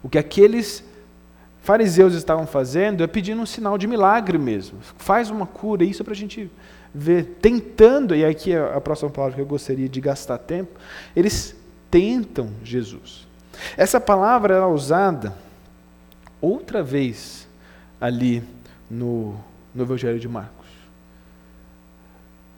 O 0.01 0.07
que 0.07 0.17
aqueles 0.17 0.83
fariseus 1.61 2.13
estavam 2.13 2.45
fazendo 2.45 3.03
é 3.03 3.07
pedindo 3.07 3.41
um 3.41 3.45
sinal 3.45 3.77
de 3.77 3.87
milagre 3.87 4.37
mesmo. 4.37 4.79
Faz 4.97 5.29
uma 5.29 5.45
cura, 5.45 5.83
isso 5.83 6.03
é 6.03 6.05
para 6.05 6.13
a 6.13 6.15
gente 6.15 6.49
ver. 6.93 7.37
Tentando, 7.41 8.15
e 8.15 8.23
aqui 8.23 8.53
é 8.53 8.59
a 8.59 8.79
próxima 8.79 9.09
palavra 9.09 9.35
que 9.35 9.41
eu 9.41 9.45
gostaria 9.45 9.89
de 9.89 9.99
gastar 9.99 10.37
tempo, 10.37 10.79
eles 11.15 11.55
tentam 11.89 12.49
Jesus. 12.63 13.27
Essa 13.75 13.99
palavra 13.99 14.55
é 14.55 14.65
usada 14.65 15.33
outra 16.43 16.83
vez 16.83 17.47
ali 18.01 18.43
no, 18.89 19.39
no 19.73 19.83
Evangelho 19.83 20.19
de 20.19 20.27
Marcos. 20.27 20.67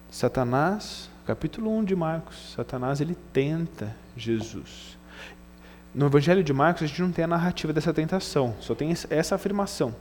Satanás, 0.09 1.07
capítulo 1.27 1.69
1 1.77 1.83
de 1.83 1.95
Marcos, 1.95 2.53
Satanás 2.55 2.99
ele 2.99 3.15
tenta 3.31 3.95
Jesus. 4.17 4.97
No 5.93 6.07
Evangelho 6.07 6.43
de 6.43 6.51
Marcos 6.51 6.81
a 6.81 6.87
gente 6.87 7.01
não 7.01 7.11
tem 7.11 7.25
a 7.25 7.27
narrativa 7.27 7.71
dessa 7.71 7.93
tentação, 7.93 8.55
só 8.59 8.73
tem 8.73 8.91
essa 9.09 9.35
afirmação. 9.35 9.95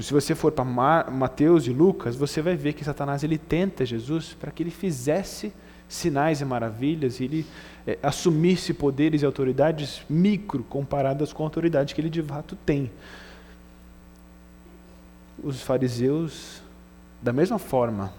Se 0.00 0.12
você 0.12 0.34
for 0.34 0.52
para 0.52 0.64
Mateus 1.10 1.66
e 1.66 1.70
Lucas, 1.70 2.14
você 2.14 2.40
vai 2.40 2.54
ver 2.54 2.74
que 2.74 2.84
Satanás 2.84 3.24
ele 3.24 3.38
tenta 3.38 3.84
Jesus 3.84 4.36
para 4.38 4.52
que 4.52 4.62
ele 4.62 4.70
fizesse 4.70 5.52
sinais 5.88 6.40
e 6.40 6.44
maravilhas 6.44 7.18
e 7.18 7.24
ele 7.24 7.46
é, 7.86 7.98
assumisse 8.02 8.74
poderes 8.74 9.22
e 9.22 9.26
autoridades 9.26 10.02
micro 10.08 10.62
comparadas 10.64 11.32
com 11.32 11.42
a 11.42 11.46
autoridade 11.46 11.94
que 11.94 12.00
ele 12.00 12.10
de 12.10 12.22
fato 12.22 12.54
tem 12.56 12.90
os 15.42 15.62
fariseus, 15.62 16.62
da 17.22 17.32
mesma 17.32 17.58
forma, 17.58 18.12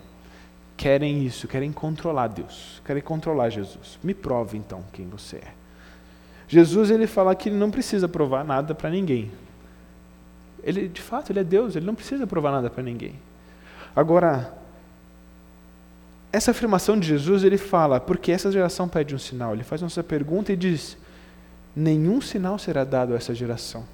querem 0.78 1.26
isso, 1.26 1.48
querem 1.48 1.72
controlar 1.72 2.28
Deus, 2.28 2.82
querem 2.86 3.02
controlar 3.02 3.50
Jesus. 3.50 4.00
Me 4.04 4.14
prove 4.14 4.58
então 4.58 4.84
quem 4.94 5.08
você 5.08 5.38
é. 5.38 5.54
Jesus 6.48 6.90
ele 6.90 7.06
fala 7.06 7.36
que 7.36 7.50
ele 7.50 7.58
não 7.58 7.70
precisa 7.70 8.08
provar 8.08 8.44
nada 8.44 8.74
para 8.74 8.90
ninguém. 8.90 9.32
Ele, 10.64 10.88
de 10.88 11.02
fato, 11.02 11.32
ele 11.32 11.40
é 11.40 11.44
Deus, 11.44 11.76
ele 11.76 11.86
não 11.86 11.96
precisa 11.96 12.26
provar 12.26 12.52
nada 12.52 12.70
para 12.70 12.84
ninguém. 12.84 13.16
Agora, 13.96 14.58
essa 16.32 16.52
afirmação 16.52 17.00
de 17.00 17.08
Jesus, 17.08 17.44
ele 17.44 17.58
fala, 17.58 18.00
porque 18.00 18.32
essa 18.32 18.52
geração 18.52 18.88
pede 18.88 19.16
um 19.16 19.20
sinal. 19.20 19.54
Ele 19.54 19.64
faz 19.64 19.82
essa 19.82 20.04
pergunta 20.04 20.54
e 20.54 20.56
diz: 20.56 20.98
nenhum 21.76 22.22
sinal 22.22 22.60
será 22.60 22.84
dado 22.84 23.14
a 23.14 23.18
essa 23.18 23.34
geração. 23.34 23.86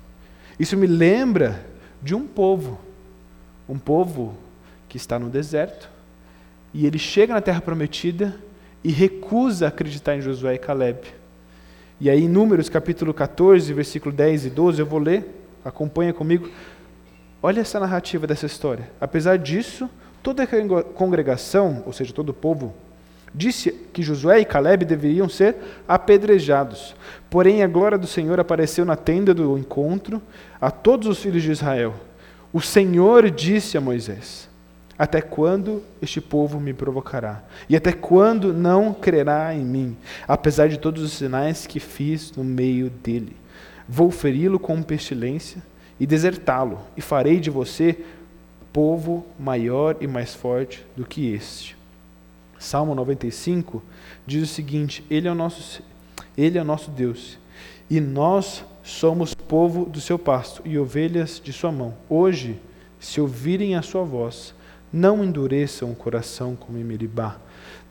Isso 0.59 0.75
me 0.77 0.87
lembra 0.87 1.65
de 2.01 2.13
um 2.13 2.25
povo 2.27 2.79
um 3.67 3.77
povo 3.77 4.35
que 4.87 4.97
está 4.97 5.17
no 5.17 5.29
deserto, 5.29 5.89
e 6.73 6.85
ele 6.85 6.99
chega 6.99 7.33
na 7.33 7.41
terra 7.41 7.61
prometida 7.61 8.35
e 8.83 8.91
recusa 8.91 9.67
acreditar 9.67 10.15
em 10.15 10.21
Josué 10.21 10.55
e 10.55 10.59
Caleb. 10.59 10.99
E 11.99 12.09
aí, 12.09 12.23
em 12.23 12.29
Números 12.29 12.69
capítulo 12.69 13.13
14, 13.13 13.73
versículo 13.73 14.13
10 14.13 14.45
e 14.45 14.49
12, 14.49 14.79
eu 14.79 14.85
vou 14.85 14.99
ler, 14.99 15.25
acompanha 15.63 16.13
comigo. 16.13 16.49
Olha 17.41 17.61
essa 17.61 17.79
narrativa 17.79 18.27
dessa 18.27 18.45
história. 18.45 18.91
Apesar 18.99 19.37
disso, 19.37 19.89
toda 20.25 20.41
a 20.41 20.83
congregação, 20.95 21.83
ou 21.85 21.93
seja, 21.93 22.11
todo 22.11 22.29
o 22.29 22.33
povo, 22.33 22.73
disse 23.31 23.71
que 23.93 24.01
Josué 24.01 24.39
e 24.39 24.45
Caleb 24.45 24.83
deveriam 24.83 25.29
ser 25.29 25.55
apedrejados. 25.87 26.95
Porém, 27.29 27.61
a 27.61 27.67
glória 27.67 27.95
do 27.95 28.07
Senhor 28.07 28.39
apareceu 28.39 28.83
na 28.85 28.95
tenda 28.95 29.35
do 29.35 29.55
encontro 29.55 30.19
a 30.59 30.71
todos 30.71 31.07
os 31.07 31.19
filhos 31.19 31.43
de 31.43 31.51
Israel. 31.51 31.93
O 32.51 32.59
Senhor 32.59 33.29
disse 33.29 33.77
a 33.77 33.81
Moisés: 33.81 34.49
Até 34.97 35.21
quando 35.21 35.83
este 36.01 36.19
povo 36.19 36.59
me 36.59 36.73
provocará? 36.73 37.43
E 37.69 37.75
até 37.75 37.91
quando 37.91 38.51
não 38.51 38.95
crerá 38.95 39.53
em 39.53 39.63
mim, 39.63 39.95
apesar 40.27 40.69
de 40.69 40.79
todos 40.79 41.03
os 41.03 41.11
sinais 41.11 41.67
que 41.67 41.79
fiz 41.79 42.31
no 42.35 42.43
meio 42.43 42.89
dele? 42.89 43.35
Vou 43.87 44.09
feri-lo 44.09 44.57
com 44.57 44.81
pestilência 44.81 45.61
e 45.99 46.07
desertá-lo, 46.07 46.79
e 46.97 47.01
farei 47.01 47.39
de 47.39 47.51
você 47.51 47.95
povo 48.75 49.25
maior 49.39 49.95
e 50.01 50.05
mais 50.05 50.35
forte 50.35 50.85
do 50.97 51.05
que 51.05 51.31
este. 51.31 51.77
Salmo 52.59 52.93
95 52.93 53.81
diz 54.27 54.43
o 54.43 54.53
seguinte: 54.53 55.01
Ele 55.09 55.29
é 55.29 55.31
o 55.31 55.35
nosso, 55.35 55.81
ele 56.37 56.57
é 56.57 56.63
nosso 56.63 56.91
Deus, 56.91 57.39
e 57.89 58.01
nós 58.01 58.65
somos 58.83 59.33
povo 59.33 59.85
do 59.85 60.01
seu 60.01 60.19
pasto 60.19 60.61
e 60.65 60.77
ovelhas 60.77 61.41
de 61.41 61.53
sua 61.53 61.71
mão. 61.71 61.93
Hoje, 62.09 62.59
se 62.99 63.21
ouvirem 63.21 63.77
a 63.77 63.81
sua 63.81 64.03
voz, 64.03 64.53
não 64.91 65.23
endureçam 65.23 65.89
o 65.89 65.95
coração 65.95 66.53
como 66.53 66.77
em 66.77 66.83
Meribá, 66.83 67.37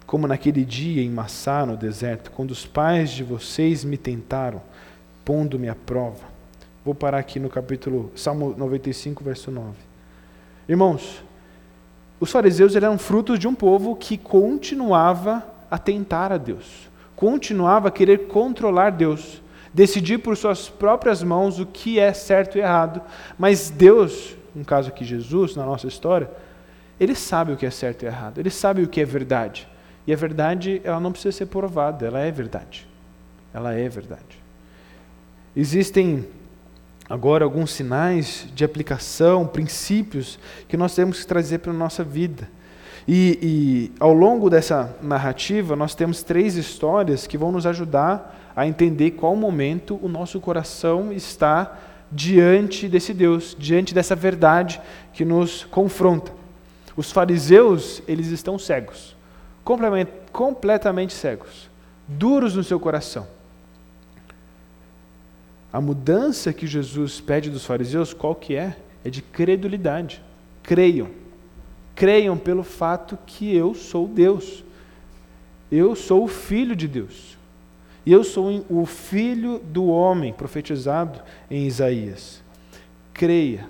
como 0.07 0.27
naquele 0.27 0.67
dia 0.67 1.03
em 1.03 1.09
Massá, 1.09 1.65
no 1.65 1.79
deserto, 1.79 2.31
quando 2.31 2.51
os 2.51 2.67
pais 2.67 3.09
de 3.09 3.25
vocês 3.25 3.85
me 3.85 3.97
tentaram, 3.97 4.61
pondo-me 5.25 5.67
à 5.67 5.75
prova. 5.75 6.27
Vou 6.85 6.95
parar 6.95 7.21
aqui 7.21 7.41
no 7.41 7.49
capítulo 7.49 8.13
Salmo 8.15 8.55
95, 8.55 9.25
verso 9.25 9.51
9. 9.51 9.94
Irmãos, 10.69 11.23
os 12.19 12.31
fariseus 12.31 12.75
eram 12.75 12.99
frutos 12.99 13.39
de 13.39 13.47
um 13.47 13.55
povo 13.55 13.97
que 13.97 14.17
continuava 14.17 15.47
a 15.71 15.79
tentar 15.79 16.33
a 16.33 16.39
Deus, 16.39 16.89
continuava 17.17 17.89
a 17.89 17.91
querer 17.91 18.29
controlar 18.29 18.91
Deus 18.91 19.43
decidir 19.75 20.19
por 20.19 20.37
suas 20.37 20.69
próprias 20.69 21.21
mãos 21.21 21.59
o 21.59 21.67
que 21.67 21.99
é 21.99 22.13
certo 22.13 22.57
e 22.57 22.61
errado. 22.61 23.03
Mas 23.37 23.69
Deus, 23.69 24.37
no 24.55 24.65
caso 24.65 24.89
aqui 24.89 25.05
Jesus, 25.05 25.57
na 25.57 25.67
nossa 25.67 25.89
história, 25.89 26.31
ele 26.99 27.17
sabe 27.17 27.53
o 27.53 27.57
que 27.57 27.67
é 27.67 27.71
certo 27.71 28.05
e 28.05 28.07
errado, 28.07 28.39
ele 28.39 28.51
sabe 28.51 28.83
o 28.83 28.89
que 28.89 29.01
é 29.01 29.05
verdade. 29.05 29.69
E 30.07 30.13
a 30.13 30.17
verdade, 30.17 30.81
ela 30.85 31.01
não 31.01 31.11
precisa 31.11 31.37
ser 31.37 31.47
provada, 31.47 32.07
ela 32.07 32.21
é 32.21 32.31
verdade. 32.31 32.87
Ela 33.53 33.75
é 33.75 33.89
verdade. 33.89 34.39
Existem 35.57 36.25
agora 37.09 37.45
alguns 37.45 37.71
sinais 37.71 38.47
de 38.55 38.65
aplicação, 38.65 39.47
princípios 39.47 40.39
que 40.69 40.77
nós 40.77 40.95
temos 40.95 41.21
que 41.21 41.27
trazer 41.27 41.59
para 41.59 41.71
a 41.71 41.77
nossa 41.77 42.03
vida. 42.03 42.49
E, 43.07 43.39
e, 43.43 43.93
ao 44.01 44.15
longo 44.15 44.49
dessa 44.49 44.97
narrativa, 45.03 45.77
nós 45.77 45.95
temos 45.95 46.23
três 46.23 46.57
histórias 46.57 47.27
que 47.27 47.37
vão 47.37 47.53
nos 47.53 47.67
ajudar 47.67 48.53
a 48.57 48.67
entender 48.67 49.13
qual 49.13 49.37
momento 49.37 49.99
o 50.03 50.09
nosso 50.09 50.41
coração 50.41 51.13
está 51.13 51.79
diante 52.11 52.89
desse 52.89 53.13
Deus, 53.13 53.55
diante 53.59 53.93
dessa 53.93 54.15
verdade 54.15 54.81
que 55.13 55.25
nos 55.25 55.65
confronta. 55.65 56.33
Os 56.97 57.11
fariseus, 57.11 58.03
eles 58.07 58.29
estão 58.29 58.59
cegos, 58.59 59.17
completamente 60.33 61.13
cegos, 61.13 61.69
duros 62.07 62.55
no 62.55 62.63
seu 62.63 62.79
coração. 62.79 63.27
A 65.75 65.81
mudança 65.81 66.53
que 66.53 66.69
Jesus 66.69 67.21
pede 67.21 67.51
dos 67.51 67.65
fariseus, 67.65 68.15
qual 68.15 68.33
que 68.33 68.55
é? 68.55 68.77
É 69.05 69.11
de 69.11 69.21
credulidade. 69.21 70.23
Creiam. 70.63 71.11
Creiam 71.97 72.39
pelo 72.39 72.63
fato 72.63 73.19
que 73.27 73.53
eu 73.53 73.75
sou 73.75 74.07
Deus. 74.07 74.63
Eu 75.73 75.97
sou 75.97 76.23
o 76.23 76.29
filho 76.29 76.77
de 76.77 76.87
Deus. 76.87 77.37
E 78.07 78.13
eu 78.13 78.23
sou 78.23 78.65
o 78.71 78.87
filho 78.87 79.59
do 79.59 79.87
homem 79.87 80.33
profetizado 80.33 81.21
em 81.51 81.67
Isaías. 81.67 82.41
Creia. 83.13 83.69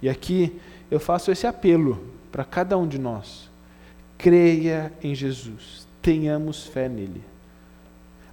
E 0.00 0.08
aqui 0.08 0.58
eu 0.90 0.98
faço 0.98 1.30
esse 1.30 1.46
apelo 1.46 2.02
para 2.32 2.42
cada 2.42 2.78
um 2.78 2.88
de 2.88 2.98
nós. 2.98 3.50
Creia 4.16 4.90
em 5.02 5.14
Jesus. 5.14 5.86
Tenhamos 6.00 6.64
fé 6.64 6.88
nele. 6.88 7.22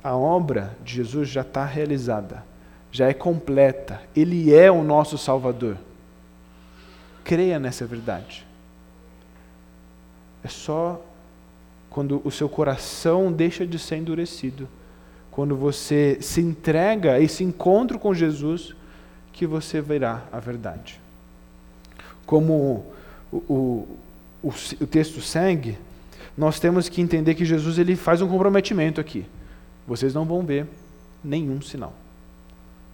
A 0.02 0.16
obra 0.16 0.78
de 0.82 0.94
Jesus 0.94 1.28
já 1.28 1.42
está 1.42 1.66
realizada, 1.66 2.55
já 2.96 3.10
é 3.10 3.14
completa. 3.14 4.02
Ele 4.16 4.54
é 4.54 4.72
o 4.72 4.82
nosso 4.82 5.18
Salvador. 5.18 5.78
Creia 7.25 7.60
nessa 7.60 7.86
verdade. 7.86 8.46
É 10.42 10.48
só 10.48 11.04
quando 11.90 12.22
o 12.24 12.32
seu 12.32 12.48
coração 12.48 13.34
deixa 13.34 13.66
de 13.68 13.78
ser 13.78 13.98
endurecido, 13.98 14.68
quando 15.30 15.58
você 15.58 16.18
se 16.22 16.40
entrega 16.40 17.20
e 17.20 17.28
se 17.28 17.44
encontra 17.44 17.98
com 17.98 18.14
Jesus, 18.14 18.74
que 19.34 19.46
você 19.46 19.82
verá 19.82 20.24
a 20.32 20.40
verdade. 20.40 21.02
Como 22.25 22.86
o, 23.32 23.38
o, 23.38 23.88
o, 24.42 24.54
o 24.80 24.88
texto 24.88 25.20
segue, 25.20 25.78
nós 26.38 26.62
temos 26.62 26.88
que 26.88 27.02
entender 27.02 27.36
que 27.36 27.44
Jesus 27.44 27.78
ele 27.78 27.98
faz 27.98 28.22
um 28.22 28.28
comprometimento 28.30 29.02
aqui. 29.02 29.25
Vocês 29.86 30.14
não 30.14 30.24
vão 30.24 30.46
ver 30.46 30.66
nenhum 31.24 31.62
sinal. 31.62 31.94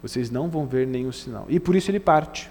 Vocês 0.02 0.32
não 0.32 0.50
vão 0.50 0.66
ver 0.66 0.88
nenhum 0.88 1.12
sinal. 1.12 1.46
E 1.48 1.60
por 1.60 1.76
isso 1.76 1.92
ele 1.92 2.00
parte. 2.00 2.50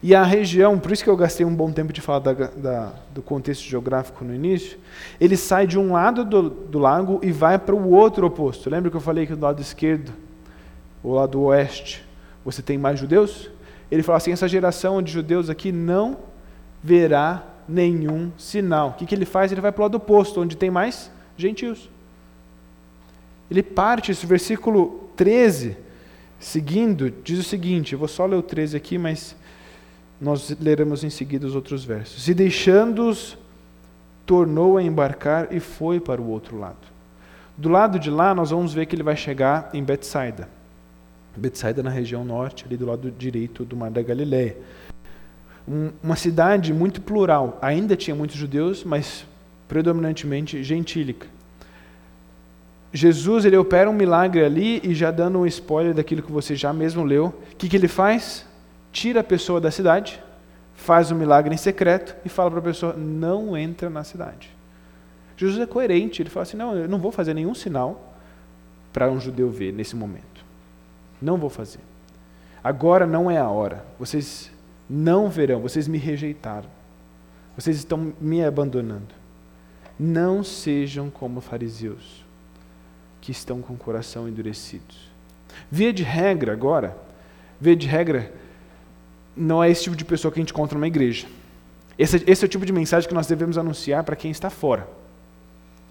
E 0.00 0.14
a 0.14 0.22
região, 0.22 0.78
por 0.78 0.92
isso 0.92 1.02
que 1.02 1.10
eu 1.10 1.16
gastei 1.16 1.44
um 1.44 1.54
bom 1.54 1.72
tempo 1.72 1.92
de 1.92 2.00
falar 2.00 2.20
da, 2.20 2.32
da, 2.32 2.92
do 3.12 3.20
contexto 3.20 3.62
geográfico 3.62 4.24
no 4.24 4.32
início, 4.32 4.78
ele 5.20 5.36
sai 5.36 5.66
de 5.66 5.76
um 5.76 5.92
lado 5.92 6.24
do, 6.24 6.48
do 6.48 6.78
lago 6.78 7.18
e 7.22 7.32
vai 7.32 7.58
para 7.58 7.74
o 7.74 7.90
outro 7.90 8.26
oposto. 8.26 8.70
Lembra 8.70 8.90
que 8.90 8.96
eu 8.96 9.00
falei 9.00 9.26
que 9.26 9.34
do 9.34 9.42
lado 9.42 9.60
esquerdo, 9.60 10.12
o 11.02 11.14
lado 11.14 11.40
oeste, 11.42 12.04
você 12.44 12.62
tem 12.62 12.78
mais 12.78 13.00
judeus? 13.00 13.50
Ele 13.90 14.02
fala 14.02 14.18
assim: 14.18 14.30
essa 14.30 14.46
geração 14.46 15.02
de 15.02 15.10
judeus 15.10 15.50
aqui 15.50 15.72
não 15.72 16.18
verá 16.82 17.44
nenhum 17.68 18.30
sinal. 18.38 18.90
O 18.90 18.92
que, 18.92 19.04
que 19.04 19.14
ele 19.14 19.24
faz? 19.24 19.50
Ele 19.50 19.60
vai 19.60 19.72
para 19.72 19.80
o 19.80 19.84
lado 19.84 19.96
oposto, 19.96 20.40
onde 20.40 20.56
tem 20.56 20.70
mais 20.70 21.10
gentios. 21.36 21.90
Ele 23.50 23.62
parte, 23.62 24.12
esse 24.12 24.26
versículo 24.26 25.10
13, 25.16 25.76
seguindo, 26.38 27.10
diz 27.10 27.38
o 27.38 27.42
seguinte: 27.42 27.92
eu 27.92 27.98
vou 27.98 28.08
só 28.08 28.26
ler 28.26 28.36
o 28.36 28.42
13 28.42 28.76
aqui, 28.76 28.98
mas 28.98 29.36
nós 30.20 30.56
leremos 30.60 31.04
em 31.04 31.10
seguida 31.10 31.46
os 31.46 31.54
outros 31.54 31.84
versos. 31.84 32.28
E 32.28 32.34
deixando-os, 32.34 33.38
tornou 34.26 34.76
a 34.76 34.82
embarcar 34.82 35.48
e 35.52 35.60
foi 35.60 36.00
para 36.00 36.20
o 36.20 36.28
outro 36.28 36.58
lado. 36.58 36.88
Do 37.56 37.68
lado 37.68 37.98
de 37.98 38.10
lá, 38.10 38.34
nós 38.34 38.50
vamos 38.50 38.72
ver 38.72 38.86
que 38.86 38.94
ele 38.94 39.02
vai 39.02 39.16
chegar 39.16 39.70
em 39.72 39.82
Betsaida. 39.82 40.48
Betsaida 41.36 41.82
na 41.82 41.90
região 41.90 42.24
norte, 42.24 42.64
ali 42.64 42.76
do 42.76 42.86
lado 42.86 43.10
direito 43.10 43.64
do 43.64 43.76
Mar 43.76 43.90
da 43.90 44.02
Galileia. 44.02 44.56
Um, 45.66 45.90
uma 46.02 46.16
cidade 46.16 46.72
muito 46.72 47.00
plural. 47.00 47.58
Ainda 47.62 47.96
tinha 47.96 48.14
muitos 48.14 48.36
judeus, 48.36 48.84
mas 48.84 49.24
predominantemente 49.68 50.62
gentílica. 50.62 51.26
Jesus 52.92 53.44
ele 53.44 53.56
opera 53.56 53.88
um 53.88 53.92
milagre 53.92 54.44
ali 54.44 54.80
e 54.82 54.94
já 54.94 55.10
dando 55.10 55.38
um 55.38 55.46
spoiler 55.46 55.94
daquilo 55.94 56.22
que 56.22 56.32
você 56.32 56.56
já 56.56 56.72
mesmo 56.72 57.04
leu, 57.04 57.26
o 57.52 57.56
que, 57.56 57.68
que 57.68 57.76
ele 57.76 57.88
faz? 57.88 58.46
tira 58.92 59.20
a 59.20 59.24
pessoa 59.24 59.60
da 59.60 59.70
cidade, 59.70 60.22
faz 60.74 61.10
um 61.10 61.14
milagre 61.16 61.54
em 61.54 61.58
secreto 61.58 62.16
e 62.24 62.28
fala 62.28 62.50
para 62.50 62.60
a 62.60 62.62
pessoa: 62.62 62.94
não 62.94 63.56
entra 63.56 63.88
na 63.88 64.04
cidade. 64.04 64.56
Jesus 65.36 65.60
é 65.60 65.66
coerente, 65.66 66.22
ele 66.22 66.30
fala 66.30 66.42
assim: 66.42 66.56
não, 66.56 66.74
eu 66.74 66.88
não 66.88 66.98
vou 66.98 67.12
fazer 67.12 67.34
nenhum 67.34 67.54
sinal 67.54 68.14
para 68.92 69.10
um 69.10 69.20
judeu 69.20 69.50
ver 69.50 69.72
nesse 69.72 69.94
momento. 69.94 70.44
Não 71.20 71.36
vou 71.36 71.50
fazer. 71.50 71.80
Agora 72.62 73.06
não 73.06 73.30
é 73.30 73.38
a 73.38 73.48
hora. 73.48 73.84
Vocês 73.98 74.50
não 74.88 75.28
verão, 75.28 75.60
vocês 75.60 75.86
me 75.86 75.98
rejeitaram. 75.98 76.68
Vocês 77.56 77.76
estão 77.76 78.12
me 78.20 78.44
abandonando. 78.44 79.14
Não 79.98 80.44
sejam 80.44 81.10
como 81.10 81.40
fariseus, 81.40 82.24
que 83.28 83.32
estão 83.32 83.60
com 83.60 83.74
o 83.74 83.76
coração 83.76 84.26
endurecidos. 84.26 84.96
Via 85.70 85.92
de 85.92 86.02
regra, 86.02 86.50
agora, 86.50 86.96
via 87.60 87.76
de 87.76 87.86
regra, 87.86 88.32
não 89.36 89.62
é 89.62 89.70
esse 89.70 89.82
tipo 89.82 89.94
de 89.94 90.02
pessoa 90.02 90.32
que 90.32 90.40
a 90.40 90.42
gente 90.42 90.50
encontra 90.50 90.78
numa 90.78 90.86
igreja. 90.86 91.26
Esse, 91.98 92.24
esse 92.26 92.42
é 92.42 92.46
o 92.46 92.48
tipo 92.48 92.64
de 92.64 92.72
mensagem 92.72 93.06
que 93.06 93.14
nós 93.14 93.26
devemos 93.26 93.58
anunciar 93.58 94.02
para 94.02 94.16
quem 94.16 94.30
está 94.30 94.48
fora. 94.48 94.88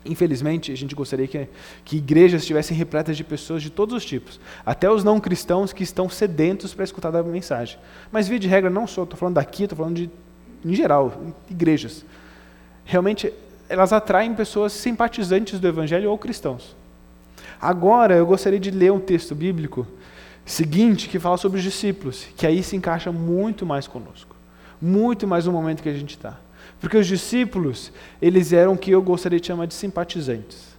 Infelizmente, 0.04 0.71
a 0.71 0.76
gente 0.76 0.95
gostaria 0.95 1.28
que, 1.28 1.47
que 1.86 1.97
igrejas 1.97 2.41
estivessem 2.41 2.76
repletas 2.76 3.15
de 3.15 3.23
pessoas 3.23 3.62
de 3.62 3.69
todos 3.69 3.93
os 3.93 4.04
tipos, 4.04 4.39
até 4.65 4.89
os 4.89 5.04
não 5.04 5.19
cristãos 5.19 5.71
que 5.71 5.84
estão 5.84 6.10
sedentos 6.10 6.73
para 6.73 6.86
escutar 6.86 7.15
a 7.15 7.21
mensagem. 7.21 7.78
Mas, 8.12 8.28
via 8.28 8.39
de 8.39 8.47
regra, 8.47 8.71
não 8.71 8.88
sou, 8.88 9.04
estou 9.04 9.15
falando 9.15 9.36
daqui, 9.36 9.65
estou 9.65 9.78
falando 9.78 9.97
de, 9.97 10.10
em 10.65 10.73
geral, 10.73 11.21
igrejas. 11.52 12.04
Realmente, 12.84 13.32
elas 13.69 13.93
atraem 13.93 14.34
pessoas 14.34 14.73
simpatizantes 14.73 15.60
do 15.60 15.67
Evangelho 15.67 16.10
ou 16.10 16.17
cristãos. 16.17 16.76
Agora, 17.62 18.15
eu 18.15 18.26
gostaria 18.26 18.60
de 18.60 18.72
ler 18.72 18.91
um 18.91 19.00
texto 19.00 19.34
bíblico 19.34 19.88
seguinte 20.46 21.10
que 21.10 21.20
fala 21.20 21.38
sobre 21.38 21.58
os 21.58 21.63
discípulos, 21.63 22.26
que 22.38 22.48
aí 22.48 22.63
se 22.63 22.76
encaixa 22.76 23.12
muito 23.12 23.65
mais 23.65 23.88
conosco, 23.88 24.36
muito 24.82 25.28
mais 25.28 25.46
no 25.46 25.52
momento 25.52 25.84
que 25.84 25.89
a 25.89 25.93
gente 25.93 26.12
está. 26.12 26.38
Porque 26.80 26.98
os 26.98 27.08
discípulos, 27.08 27.91
eles 28.22 28.54
eram 28.54 28.74
o 28.74 28.78
que 28.78 28.91
eu 28.91 29.02
gostaria 29.02 29.39
de 29.39 29.48
chamar 29.48 29.65
de 29.65 29.74
simpatizantes. 29.74 30.78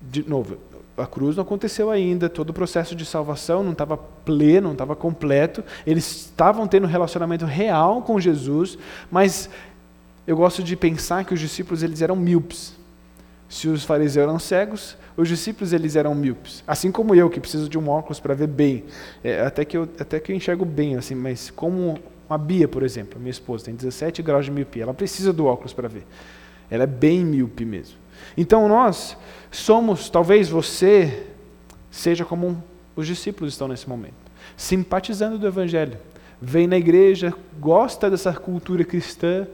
De 0.00 0.28
novo, 0.28 0.58
a 0.96 1.06
cruz 1.06 1.36
não 1.36 1.42
aconteceu 1.42 1.90
ainda, 1.90 2.28
todo 2.28 2.50
o 2.50 2.52
processo 2.52 2.94
de 2.94 3.04
salvação 3.04 3.62
não 3.62 3.72
estava 3.72 3.96
pleno, 3.96 4.68
não 4.68 4.72
estava 4.72 4.94
completo. 4.94 5.64
Eles 5.86 6.04
estavam 6.10 6.68
tendo 6.68 6.84
um 6.84 6.90
relacionamento 6.90 7.46
real 7.46 8.02
com 8.02 8.20
Jesus, 8.20 8.78
mas 9.10 9.48
eu 10.26 10.36
gosto 10.36 10.62
de 10.62 10.76
pensar 10.76 11.24
que 11.24 11.32
os 11.32 11.40
discípulos 11.40 11.82
eles 11.82 12.02
eram 12.02 12.14
míopes. 12.14 12.74
Se 13.52 13.68
os 13.68 13.84
fariseus 13.84 14.22
eram 14.26 14.38
cegos, 14.38 14.96
os 15.14 15.28
discípulos 15.28 15.74
eles 15.74 15.94
eram 15.94 16.14
míopes, 16.14 16.64
assim 16.66 16.90
como 16.90 17.14
eu 17.14 17.28
que 17.28 17.38
preciso 17.38 17.68
de 17.68 17.76
um 17.76 17.86
óculos 17.86 18.18
para 18.18 18.32
ver 18.32 18.46
bem, 18.46 18.82
é, 19.22 19.42
até 19.42 19.62
que 19.62 19.76
eu 19.76 19.82
até 20.00 20.18
que 20.18 20.32
eu 20.32 20.36
enxergo 20.36 20.64
bem 20.64 20.96
assim, 20.96 21.14
mas 21.14 21.50
como 21.50 21.98
a 22.30 22.38
Bia, 22.38 22.66
por 22.66 22.82
exemplo, 22.82 23.20
minha 23.20 23.30
esposa 23.30 23.66
tem 23.66 23.74
17 23.74 24.22
graus 24.22 24.46
de 24.46 24.50
miopia, 24.50 24.84
ela 24.84 24.94
precisa 24.94 25.34
do 25.34 25.44
óculos 25.44 25.74
para 25.74 25.86
ver. 25.86 26.06
Ela 26.70 26.84
é 26.84 26.86
bem 26.86 27.26
míope 27.26 27.66
mesmo. 27.66 27.98
Então 28.38 28.66
nós 28.70 29.18
somos, 29.50 30.08
talvez 30.08 30.48
você 30.48 31.26
seja 31.90 32.24
como 32.24 32.48
um, 32.48 32.56
os 32.96 33.06
discípulos 33.06 33.52
estão 33.52 33.68
nesse 33.68 33.86
momento, 33.86 34.14
simpatizando 34.56 35.38
do 35.38 35.46
evangelho. 35.46 35.98
Vem 36.40 36.66
na 36.66 36.78
igreja, 36.78 37.34
gosta 37.60 38.08
dessa 38.08 38.32
cultura 38.32 38.82
cristã, 38.82 39.46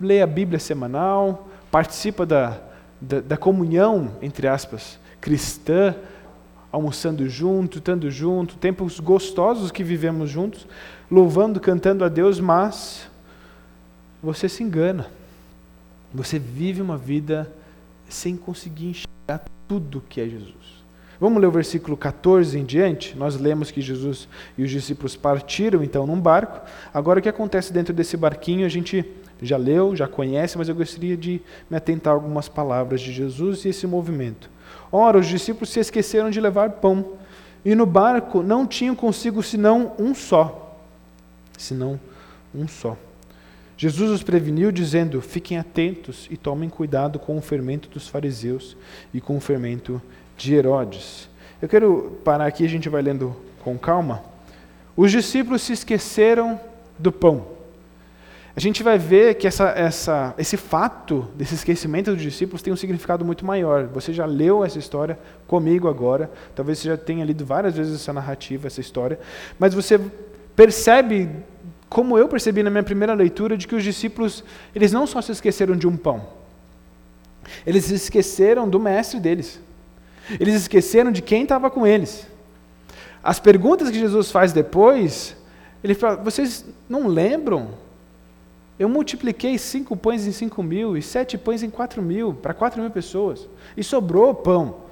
lê 0.00 0.20
a 0.20 0.26
Bíblia 0.26 0.58
semanal, 0.58 1.48
participa 1.70 2.26
da, 2.26 2.60
da, 3.00 3.20
da 3.20 3.36
comunhão, 3.36 4.12
entre 4.22 4.46
aspas, 4.46 4.98
cristã, 5.20 5.94
almoçando 6.70 7.28
junto, 7.28 7.78
estando 7.78 8.10
junto, 8.10 8.56
tempos 8.56 8.98
gostosos 8.98 9.70
que 9.70 9.84
vivemos 9.84 10.28
juntos, 10.28 10.66
louvando, 11.10 11.60
cantando 11.60 12.04
a 12.04 12.08
Deus, 12.08 12.40
mas 12.40 13.08
você 14.22 14.48
se 14.48 14.62
engana. 14.62 15.06
Você 16.12 16.38
vive 16.38 16.82
uma 16.82 16.96
vida 16.96 17.50
sem 18.08 18.36
conseguir 18.36 18.86
enxergar 18.86 19.44
tudo 19.68 20.02
que 20.08 20.20
é 20.20 20.24
Jesus. 20.24 20.84
Vamos 21.20 21.40
ler 21.40 21.46
o 21.46 21.52
versículo 21.52 21.96
14 21.96 22.58
em 22.58 22.64
diante? 22.64 23.16
Nós 23.16 23.36
lemos 23.36 23.70
que 23.70 23.80
Jesus 23.80 24.28
e 24.58 24.62
os 24.62 24.70
discípulos 24.70 25.14
partiram 25.16 25.82
então 25.82 26.06
num 26.06 26.20
barco. 26.20 26.60
Agora 26.92 27.20
o 27.20 27.22
que 27.22 27.28
acontece 27.28 27.72
dentro 27.72 27.94
desse 27.94 28.16
barquinho 28.16 28.66
a 28.66 28.68
gente 28.68 29.04
já 29.42 29.56
leu, 29.56 29.94
já 29.94 30.06
conhece, 30.06 30.56
mas 30.56 30.68
eu 30.68 30.74
gostaria 30.74 31.16
de 31.16 31.40
me 31.68 31.76
atentar 31.76 32.12
a 32.12 32.16
algumas 32.16 32.48
palavras 32.48 33.00
de 33.00 33.12
Jesus 33.12 33.64
e 33.64 33.68
esse 33.68 33.86
movimento. 33.86 34.50
Ora, 34.90 35.18
os 35.18 35.26
discípulos 35.26 35.70
se 35.70 35.80
esqueceram 35.80 36.30
de 36.30 36.40
levar 36.40 36.70
pão, 36.70 37.12
e 37.64 37.74
no 37.74 37.86
barco 37.86 38.42
não 38.42 38.66
tinham 38.66 38.94
consigo 38.94 39.42
senão 39.42 39.92
um 39.98 40.14
só. 40.14 40.78
Senão 41.56 41.98
um 42.54 42.68
só. 42.68 42.96
Jesus 43.76 44.10
os 44.10 44.22
preveniu, 44.22 44.70
dizendo: 44.70 45.20
Fiquem 45.20 45.58
atentos 45.58 46.28
e 46.30 46.36
tomem 46.36 46.68
cuidado 46.68 47.18
com 47.18 47.36
o 47.36 47.42
fermento 47.42 47.88
dos 47.88 48.06
fariseus 48.06 48.76
e 49.12 49.20
com 49.20 49.36
o 49.36 49.40
fermento 49.40 50.00
de 50.36 50.54
Herodes. 50.54 51.28
Eu 51.60 51.68
quero 51.68 52.18
parar 52.24 52.46
aqui, 52.46 52.64
a 52.64 52.68
gente 52.68 52.88
vai 52.88 53.02
lendo 53.02 53.34
com 53.62 53.76
calma. 53.78 54.22
Os 54.96 55.10
discípulos 55.10 55.62
se 55.62 55.72
esqueceram 55.72 56.60
do 56.98 57.10
pão 57.10 57.53
a 58.56 58.60
gente 58.60 58.84
vai 58.84 58.96
ver 58.96 59.34
que 59.34 59.48
essa, 59.48 59.70
essa, 59.70 60.34
esse 60.38 60.56
fato 60.56 61.28
desse 61.34 61.54
esquecimento 61.54 62.12
dos 62.12 62.22
discípulos 62.22 62.62
tem 62.62 62.72
um 62.72 62.76
significado 62.76 63.24
muito 63.24 63.44
maior. 63.44 63.88
Você 63.88 64.12
já 64.12 64.26
leu 64.26 64.64
essa 64.64 64.78
história 64.78 65.18
comigo 65.46 65.88
agora, 65.88 66.30
talvez 66.54 66.78
você 66.78 66.88
já 66.88 66.96
tenha 66.96 67.24
lido 67.24 67.44
várias 67.44 67.74
vezes 67.76 67.96
essa 67.96 68.12
narrativa, 68.12 68.68
essa 68.68 68.80
história, 68.80 69.18
mas 69.58 69.74
você 69.74 70.00
percebe 70.54 71.28
Como 71.88 72.18
eu 72.18 72.28
percebi 72.28 72.62
na 72.62 72.70
minha 72.70 72.82
primeira 72.82 73.14
leitura 73.14 73.56
de 73.56 73.68
que 73.68 73.74
os 73.74 73.82
discípulos, 73.84 74.44
eles 74.74 74.92
não 74.92 75.06
só 75.06 75.20
se 75.20 75.30
esqueceram 75.32 75.76
de 75.76 75.86
um 75.86 75.96
pão, 75.96 76.26
eles 77.66 77.84
se 77.84 77.94
esqueceram 77.94 78.68
do 78.68 78.80
mestre 78.80 79.20
deles. 79.20 79.60
Eles 80.40 80.54
esqueceram 80.54 81.12
de 81.12 81.22
quem 81.22 81.42
estava 81.42 81.70
com 81.70 81.86
eles. 81.86 82.26
As 83.22 83.38
perguntas 83.38 83.90
que 83.90 83.98
Jesus 83.98 84.30
faz 84.30 84.52
depois, 84.52 85.36
ele 85.82 85.94
fala: 85.94 86.16
vocês 86.16 86.64
não 86.88 87.06
lembram? 87.06 87.83
Eu 88.78 88.88
multipliquei 88.88 89.56
cinco 89.56 89.96
pães 89.96 90.26
em 90.26 90.32
cinco 90.32 90.62
mil 90.62 90.96
e 90.96 91.02
sete 91.02 91.38
pães 91.38 91.62
em 91.62 91.70
quatro 91.70 92.02
mil, 92.02 92.34
para 92.34 92.52
quatro 92.52 92.80
mil 92.80 92.90
pessoas. 92.90 93.48
E 93.76 93.84
sobrou 93.84 94.34
pão. 94.34 94.84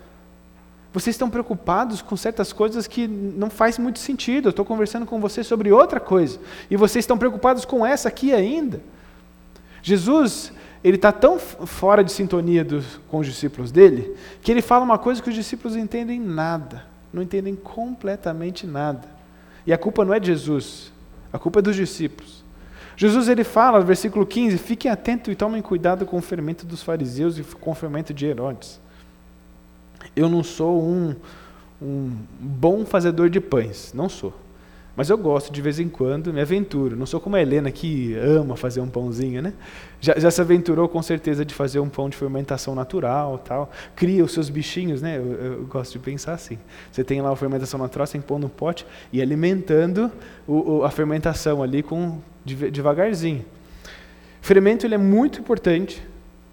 Vocês 0.92 1.14
estão 1.14 1.30
preocupados 1.30 2.02
com 2.02 2.16
certas 2.16 2.52
coisas 2.52 2.86
que 2.86 3.08
não 3.08 3.48
faz 3.48 3.78
muito 3.78 3.98
sentido. 3.98 4.48
Eu 4.48 4.50
estou 4.50 4.64
conversando 4.64 5.06
com 5.06 5.20
vocês 5.20 5.46
sobre 5.46 5.72
outra 5.72 5.98
coisa. 5.98 6.38
E 6.70 6.76
vocês 6.76 7.02
estão 7.02 7.16
preocupados 7.16 7.64
com 7.64 7.84
essa 7.84 8.08
aqui 8.08 8.32
ainda. 8.32 8.80
Jesus, 9.82 10.52
ele 10.84 10.96
está 10.96 11.10
tão 11.10 11.38
fora 11.38 12.04
de 12.04 12.12
sintonia 12.12 12.62
dos, 12.62 13.00
com 13.08 13.18
os 13.18 13.26
discípulos 13.26 13.72
dele, 13.72 14.14
que 14.42 14.52
ele 14.52 14.62
fala 14.62 14.84
uma 14.84 14.98
coisa 14.98 15.22
que 15.22 15.30
os 15.30 15.34
discípulos 15.34 15.76
entendem 15.76 16.20
nada. 16.20 16.84
Não 17.12 17.22
entendem 17.22 17.56
completamente 17.56 18.66
nada. 18.66 19.08
E 19.66 19.72
a 19.72 19.78
culpa 19.78 20.04
não 20.04 20.12
é 20.12 20.20
de 20.20 20.26
Jesus. 20.26 20.92
A 21.32 21.38
culpa 21.38 21.60
é 21.60 21.62
dos 21.62 21.74
discípulos. 21.74 22.41
Jesus 23.02 23.26
ele 23.26 23.42
fala, 23.42 23.80
versículo 23.80 24.24
15: 24.24 24.58
Fiquem 24.58 24.88
atentos 24.88 25.32
e 25.32 25.34
tomem 25.34 25.60
cuidado 25.60 26.06
com 26.06 26.18
o 26.18 26.22
fermento 26.22 26.64
dos 26.64 26.84
fariseus 26.84 27.36
e 27.36 27.42
com 27.42 27.72
o 27.72 27.74
fermento 27.74 28.14
de 28.14 28.26
Herodes. 28.26 28.80
Eu 30.14 30.28
não 30.28 30.44
sou 30.44 30.80
um, 30.80 31.16
um 31.82 32.12
bom 32.38 32.86
fazedor 32.86 33.28
de 33.28 33.40
pães, 33.40 33.92
não 33.92 34.08
sou. 34.08 34.32
Mas 34.94 35.10
eu 35.10 35.18
gosto 35.18 35.52
de 35.52 35.60
vez 35.60 35.80
em 35.80 35.88
quando, 35.88 36.32
me 36.32 36.40
aventuro. 36.40 36.94
Não 36.94 37.04
sou 37.04 37.18
como 37.18 37.34
a 37.34 37.42
Helena 37.42 37.72
que 37.72 38.14
ama 38.14 38.56
fazer 38.56 38.80
um 38.80 38.88
pãozinho, 38.88 39.42
né? 39.42 39.52
Já, 40.00 40.16
já 40.16 40.30
se 40.30 40.40
aventurou 40.40 40.88
com 40.88 41.02
certeza 41.02 41.44
de 41.44 41.52
fazer 41.52 41.80
um 41.80 41.88
pão 41.88 42.08
de 42.08 42.16
fermentação 42.16 42.72
natural, 42.72 43.36
tal. 43.38 43.72
Cria 43.96 44.24
os 44.24 44.32
seus 44.32 44.48
bichinhos, 44.48 45.02
né? 45.02 45.16
Eu, 45.16 45.32
eu 45.32 45.64
gosto 45.64 45.94
de 45.94 45.98
pensar 45.98 46.34
assim. 46.34 46.56
Você 46.92 47.02
tem 47.02 47.20
lá 47.20 47.32
a 47.32 47.36
fermentação 47.36 47.80
natural, 47.80 48.06
você 48.06 48.20
tem 48.20 48.38
no 48.38 48.48
pote 48.48 48.86
e 49.12 49.20
alimentando 49.20 50.08
o, 50.46 50.74
o, 50.74 50.84
a 50.84 50.90
fermentação 50.90 51.64
ali 51.64 51.82
com 51.82 52.20
devagarzinho. 52.44 53.44
Fermento 54.40 54.86
ele 54.86 54.94
é 54.94 54.98
muito 54.98 55.40
importante 55.40 56.02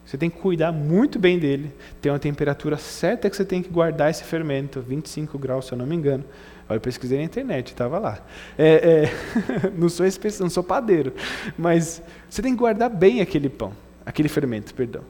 você 0.09 0.17
tem 0.17 0.27
que 0.27 0.39
cuidar 0.39 0.71
muito 0.71 1.19
bem 1.19 1.37
dele. 1.37 1.71
Tem 2.01 2.11
uma 2.11 2.17
temperatura 2.17 2.77
certa 2.77 3.29
que 3.29 3.35
você 3.35 3.45
tem 3.45 3.61
que 3.61 3.69
guardar 3.69 4.09
esse 4.09 4.23
fermento, 4.23 4.81
25 4.81 5.37
graus, 5.37 5.67
se 5.67 5.71
eu 5.71 5.77
não 5.77 5.85
me 5.85 5.95
engano. 5.95 6.25
Eu 6.67 6.81
pesquisei 6.81 7.19
na 7.19 7.25
internet, 7.25 7.67
estava 7.67 7.99
lá. 7.99 8.19
É, 8.57 9.03
é, 9.05 9.69
não, 9.77 9.87
sou 9.87 10.07
especi... 10.07 10.41
não 10.41 10.49
sou 10.49 10.63
padeiro, 10.63 11.13
mas 11.55 12.01
você 12.27 12.41
tem 12.41 12.53
que 12.53 12.57
guardar 12.57 12.89
bem 12.89 13.21
aquele 13.21 13.49
pão, 13.49 13.71
aquele 14.03 14.27
fermento, 14.27 14.73
perdão. 14.73 15.03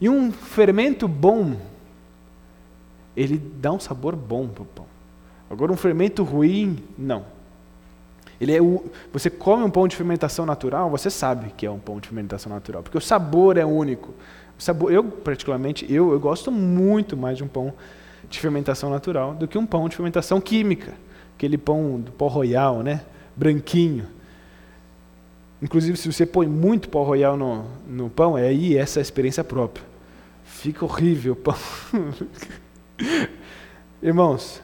E 0.00 0.08
um 0.08 0.32
fermento 0.32 1.06
bom, 1.06 1.54
ele 3.16 3.38
dá 3.38 3.70
um 3.70 3.78
sabor 3.78 4.16
bom 4.16 4.48
para 4.48 4.62
o 4.64 4.66
pão. 4.66 4.86
Agora, 5.48 5.70
um 5.70 5.76
fermento 5.76 6.24
ruim, 6.24 6.76
não. 6.98 7.24
Ele 8.40 8.56
é 8.56 8.62
o, 8.62 8.84
você 9.12 9.28
come 9.28 9.62
um 9.62 9.70
pão 9.70 9.86
de 9.86 9.94
fermentação 9.94 10.46
natural, 10.46 10.88
você 10.90 11.10
sabe 11.10 11.52
que 11.56 11.66
é 11.66 11.70
um 11.70 11.78
pão 11.78 12.00
de 12.00 12.08
fermentação 12.08 12.50
natural, 12.50 12.82
porque 12.82 12.96
o 12.96 13.00
sabor 13.00 13.56
é 13.56 13.64
único. 13.64 14.14
Sabor, 14.58 14.92
eu, 14.92 15.04
particularmente, 15.04 15.86
eu, 15.92 16.12
eu 16.12 16.20
gosto 16.20 16.50
muito 16.50 17.16
mais 17.16 17.36
de 17.36 17.44
um 17.44 17.48
pão 17.48 17.72
de 18.28 18.38
fermentação 18.38 18.90
natural 18.90 19.34
do 19.34 19.48
que 19.48 19.58
um 19.58 19.66
pão 19.66 19.88
de 19.88 19.96
fermentação 19.96 20.40
química. 20.40 20.94
Aquele 21.36 21.58
pão 21.58 22.00
do 22.00 22.12
pó 22.12 22.28
royal, 22.28 22.82
né? 22.82 23.02
branquinho. 23.40 24.06
Inclusive, 25.62 25.96
se 25.96 26.12
você 26.12 26.26
põe 26.26 26.46
muito 26.46 26.88
pó 26.88 27.02
royal 27.02 27.36
no, 27.36 27.64
no 27.86 28.10
pão, 28.10 28.36
é 28.36 28.48
aí 28.48 28.76
essa 28.76 28.98
é 28.98 29.00
a 29.00 29.02
experiência 29.02 29.42
própria. 29.42 29.84
Fica 30.44 30.84
horrível 30.84 31.32
o 31.32 31.36
pão. 31.36 31.56
Irmãos, 34.02 34.62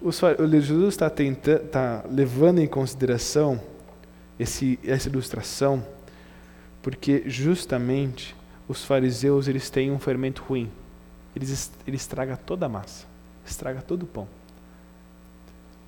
o 0.00 0.12
Jesus 0.60 0.94
está 0.94 1.10
tá 1.10 2.04
levando 2.08 2.58
em 2.58 2.66
consideração 2.66 3.60
esse, 4.38 4.78
essa 4.84 5.08
ilustração, 5.08 5.84
porque 6.82 7.24
justamente 7.26 8.36
os 8.68 8.84
fariseus 8.84 9.48
eles 9.48 9.70
têm 9.70 9.90
um 9.90 9.98
fermento 9.98 10.42
ruim. 10.42 10.70
Eles, 11.34 11.70
ele 11.86 11.96
estraga 11.96 12.36
toda 12.36 12.66
a 12.66 12.68
massa, 12.68 13.06
estraga 13.44 13.82
todo 13.82 14.02
o 14.04 14.06
pão. 14.06 14.28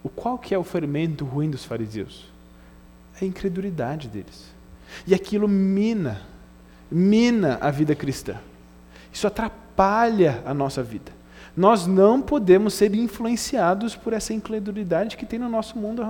O 0.02 0.08
qual 0.08 0.38
que 0.38 0.54
é 0.54 0.58
o 0.58 0.64
fermento 0.64 1.24
ruim 1.24 1.50
dos 1.50 1.64
fariseus? 1.64 2.26
É 3.20 3.24
a 3.24 3.28
incredulidade 3.28 4.08
deles. 4.08 4.52
E 5.06 5.14
aquilo 5.14 5.48
mina, 5.48 6.22
mina 6.90 7.58
a 7.60 7.70
vida 7.70 7.94
cristã. 7.94 8.36
Isso 9.12 9.26
atrapalha 9.26 10.42
a 10.46 10.54
nossa 10.54 10.82
vida. 10.82 11.17
Nós 11.58 11.88
não 11.88 12.22
podemos 12.22 12.72
ser 12.74 12.94
influenciados 12.94 13.96
por 13.96 14.12
essa 14.12 14.32
incredulidade 14.32 15.16
que 15.16 15.26
tem 15.26 15.40
no 15.40 15.48
nosso 15.48 15.76
mundo. 15.76 16.06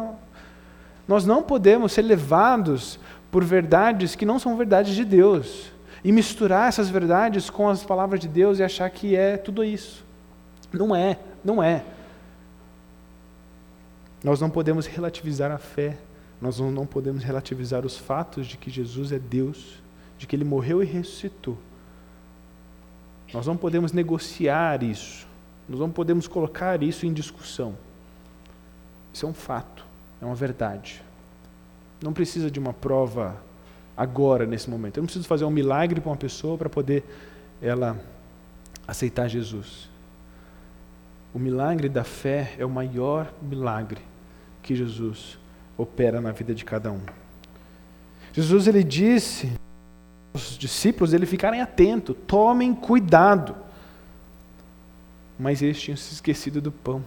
Nós 1.08 1.24
não 1.24 1.42
podemos 1.42 1.92
ser 1.92 2.02
levados 2.02 3.00
por 3.30 3.42
verdades 3.42 4.14
que 4.14 4.26
não 4.26 4.38
são 4.38 4.58
verdades 4.58 4.94
de 4.94 5.06
Deus 5.06 5.72
e 6.04 6.12
misturar 6.12 6.68
essas 6.68 6.90
verdades 6.90 7.48
com 7.48 7.66
as 7.66 7.82
palavras 7.82 8.20
de 8.20 8.28
Deus 8.28 8.58
e 8.58 8.62
achar 8.62 8.90
que 8.90 9.16
é 9.16 9.38
tudo 9.38 9.64
isso. 9.64 10.04
Não 10.70 10.94
é, 10.94 11.18
não 11.42 11.62
é. 11.62 11.82
Nós 14.22 14.42
não 14.42 14.50
podemos 14.50 14.84
relativizar 14.84 15.50
a 15.50 15.56
fé, 15.56 15.96
nós 16.42 16.60
não 16.60 16.84
podemos 16.84 17.24
relativizar 17.24 17.86
os 17.86 17.96
fatos 17.96 18.46
de 18.46 18.58
que 18.58 18.68
Jesus 18.68 19.12
é 19.12 19.18
Deus, 19.18 19.82
de 20.18 20.26
que 20.26 20.36
ele 20.36 20.44
morreu 20.44 20.82
e 20.82 20.86
ressuscitou. 20.86 21.56
Nós 23.32 23.46
não 23.46 23.56
podemos 23.56 23.92
negociar 23.92 24.82
isso, 24.82 25.27
nós 25.68 25.78
não 25.78 25.90
podemos 25.90 26.26
colocar 26.26 26.82
isso 26.82 27.04
em 27.04 27.12
discussão. 27.12 27.74
Isso 29.12 29.26
é 29.26 29.28
um 29.28 29.34
fato, 29.34 29.84
é 30.22 30.24
uma 30.24 30.34
verdade. 30.34 31.02
Não 32.02 32.12
precisa 32.12 32.50
de 32.50 32.58
uma 32.58 32.72
prova 32.72 33.36
agora, 33.96 34.46
nesse 34.46 34.70
momento. 34.70 34.96
Eu 34.96 35.02
não 35.02 35.06
preciso 35.06 35.26
fazer 35.26 35.44
um 35.44 35.50
milagre 35.50 36.00
para 36.00 36.10
uma 36.10 36.16
pessoa 36.16 36.56
para 36.56 36.68
poder 36.68 37.04
ela 37.60 38.00
aceitar 38.86 39.28
Jesus. 39.28 39.90
O 41.34 41.38
milagre 41.38 41.88
da 41.88 42.04
fé 42.04 42.54
é 42.58 42.64
o 42.64 42.70
maior 42.70 43.32
milagre 43.42 44.00
que 44.62 44.74
Jesus 44.74 45.38
opera 45.76 46.20
na 46.20 46.32
vida 46.32 46.54
de 46.54 46.64
cada 46.64 46.90
um. 46.90 47.00
Jesus 48.32 48.66
ele 48.66 48.84
disse 48.84 49.52
aos 50.32 50.56
discípulos 50.56 51.12
ele 51.12 51.26
ficarem 51.26 51.60
atentos, 51.60 52.16
tomem 52.26 52.74
cuidado. 52.74 53.54
Mas 55.38 55.62
eles 55.62 55.80
tinham 55.80 55.96
se 55.96 56.14
esquecido 56.14 56.60
do 56.60 56.72
pão. 56.72 57.02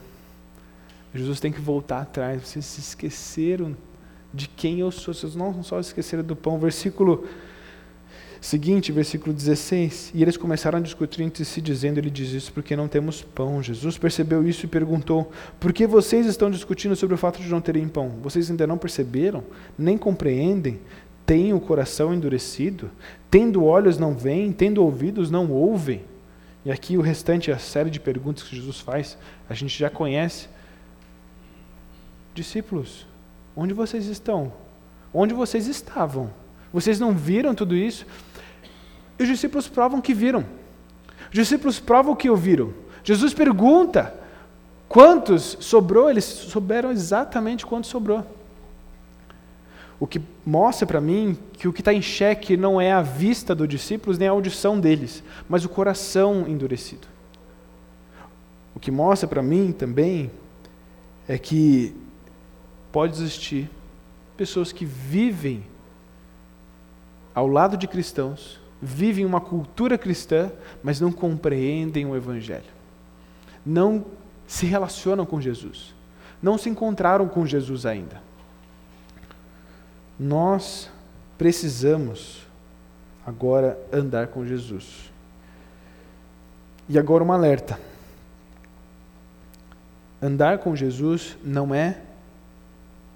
Jesus 1.14 1.40
tem 1.40 1.52
que 1.52 1.60
voltar 1.60 2.02
atrás. 2.02 2.42
Vocês 2.48 2.66
se 2.66 2.80
esqueceram 2.80 3.76
de 4.34 4.48
quem 4.48 4.80
eu 4.80 4.92
sou. 4.92 5.14
Vocês 5.14 5.36
não 5.36 5.62
só 5.64 5.80
esqueceram 5.80 6.24
do 6.24 6.36
pão. 6.36 6.58
Versículo 6.58 7.28
seguinte, 8.40 8.92
versículo 8.92 9.34
16. 9.34 10.12
E 10.16 10.22
eles 10.22 10.38
começaram 10.38 10.80
a 10.80 10.82
discutir 10.82 11.22
entre 11.22 11.44
si, 11.44 11.62
dizendo: 11.62 11.98
Ele 11.98 12.10
diz 12.10 12.32
isso 12.32 12.54
porque 12.54 12.76
não 12.76 12.88
temos 12.88 13.22
pão. 13.22 13.62
Jesus 13.62 13.98
percebeu 13.98 14.48
isso 14.48 14.66
e 14.66 14.70
perguntou: 14.70 15.32
Por 15.60 15.74
que 15.74 15.86
vocês 15.86 16.26
estão 16.26 16.50
discutindo 16.50 16.96
sobre 16.96 17.16
o 17.16 17.18
fato 17.18 17.42
de 17.42 17.50
não 17.50 17.62
terem 17.62 17.88
pão? 17.88 18.10
Vocês 18.22 18.50
ainda 18.50 18.66
não 18.66 18.78
perceberam? 18.78 19.44
Nem 19.78 19.98
compreendem? 19.98 20.80
Têm 21.26 21.54
o 21.54 21.60
coração 21.60 22.14
endurecido? 22.14 22.90
Tendo 23.30 23.64
olhos 23.64 23.98
não 23.98 24.16
veem? 24.16 24.52
Tendo 24.52 24.84
ouvidos 24.84 25.30
não 25.30 25.52
ouvem? 25.52 26.02
E 26.64 26.72
aqui 26.72 26.98
o 26.98 27.02
restante, 27.02 27.52
a 27.52 27.58
série 27.58 27.90
de 27.90 28.00
perguntas 28.00 28.44
que 28.44 28.56
Jesus 28.56 28.80
faz, 28.80 29.18
a 29.50 29.54
gente 29.54 29.78
já 29.78 29.90
conhece. 29.90 30.48
Discípulos, 32.34 33.06
Onde 33.56 33.74
vocês 33.74 34.06
estão? 34.08 34.54
Onde 35.14 35.34
vocês 35.34 35.68
estavam? 35.68 36.32
Vocês 36.72 37.00
não 37.00 37.12
viram 37.14 37.54
tudo 37.54 37.76
isso? 37.76 38.06
E 39.20 39.24
os 39.24 39.30
discípulos 39.30 39.68
provam 39.68 40.02
que 40.02 40.14
viram. 40.14 40.46
Os 41.30 41.36
discípulos 41.36 41.80
provam 41.80 42.16
que 42.16 42.30
ouviram. 42.30 42.74
Jesus 43.04 43.34
pergunta: 43.34 44.14
quantos 44.88 45.58
sobrou? 45.60 46.10
Eles 46.10 46.24
souberam 46.24 46.92
exatamente 46.92 47.66
quanto 47.66 47.88
sobrou. 47.88 48.26
O 50.02 50.08
que 50.08 50.20
mostra 50.44 50.88
para 50.88 51.00
mim 51.00 51.38
que 51.54 51.68
o 51.68 51.74
que 51.74 51.82
está 51.82 51.94
em 51.94 52.02
xeque 52.02 52.58
não 52.58 52.82
é 52.82 52.92
a 52.92 53.04
vista 53.04 53.54
dos 53.54 53.68
discípulos 53.68 54.18
nem 54.18 54.28
a 54.28 54.32
audição 54.32 54.80
deles, 54.80 55.24
mas 55.48 55.64
o 55.64 55.70
coração 55.70 56.48
endurecido. 56.48 57.08
O 58.74 58.80
que 58.80 58.90
mostra 58.90 59.30
para 59.30 59.44
mim 59.44 59.72
também 59.72 60.32
é 61.28 61.38
que 61.38 61.96
pode 62.92 63.14
existir 63.14 63.70
pessoas 64.36 64.72
que 64.72 64.86
vivem 64.86 65.64
ao 67.36 67.46
lado 67.46 67.78
de 67.78 67.88
cristãos, 67.88 68.60
vivem 68.82 69.24
uma 69.24 69.40
cultura 69.40 70.00
cristã, 70.00 70.52
mas 70.82 71.00
não 71.00 71.12
compreendem 71.12 72.08
o 72.08 72.16
Evangelho. 72.16 72.72
Não 73.64 74.04
se 74.48 74.66
relacionam 74.66 75.28
com 75.28 75.40
Jesus. 75.40 75.94
Não 76.42 76.58
se 76.58 76.70
encontraram 76.70 77.28
com 77.28 77.46
Jesus 77.46 77.86
ainda. 77.86 78.31
Nós 80.22 80.88
precisamos 81.36 82.46
agora 83.26 83.76
andar 83.92 84.28
com 84.28 84.46
Jesus. 84.46 85.12
E 86.88 87.00
agora 87.00 87.24
um 87.24 87.32
alerta. 87.32 87.80
Andar 90.22 90.60
com 90.60 90.76
Jesus 90.76 91.36
não 91.44 91.74
é 91.74 92.02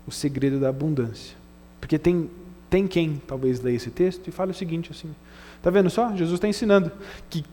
o 0.07 0.11
segredo 0.11 0.59
da 0.59 0.69
abundância. 0.69 1.37
Porque 1.79 1.99
tem, 1.99 2.27
tem 2.71 2.87
quem 2.87 3.21
talvez 3.27 3.61
leia 3.61 3.75
esse 3.75 3.91
texto 3.91 4.27
e 4.27 4.31
fale 4.31 4.49
o 4.49 4.55
seguinte 4.55 4.89
assim: 4.91 5.13
Está 5.57 5.69
vendo 5.69 5.91
só? 5.91 6.09
Jesus 6.09 6.37
está 6.37 6.47
ensinando 6.47 6.91
que 7.29 7.45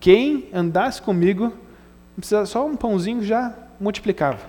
quem 0.00 0.48
andasse 0.52 1.00
comigo, 1.00 1.52
precisa 2.16 2.44
só 2.46 2.66
um 2.66 2.76
pãozinho 2.76 3.22
já 3.22 3.56
multiplicava. 3.78 4.40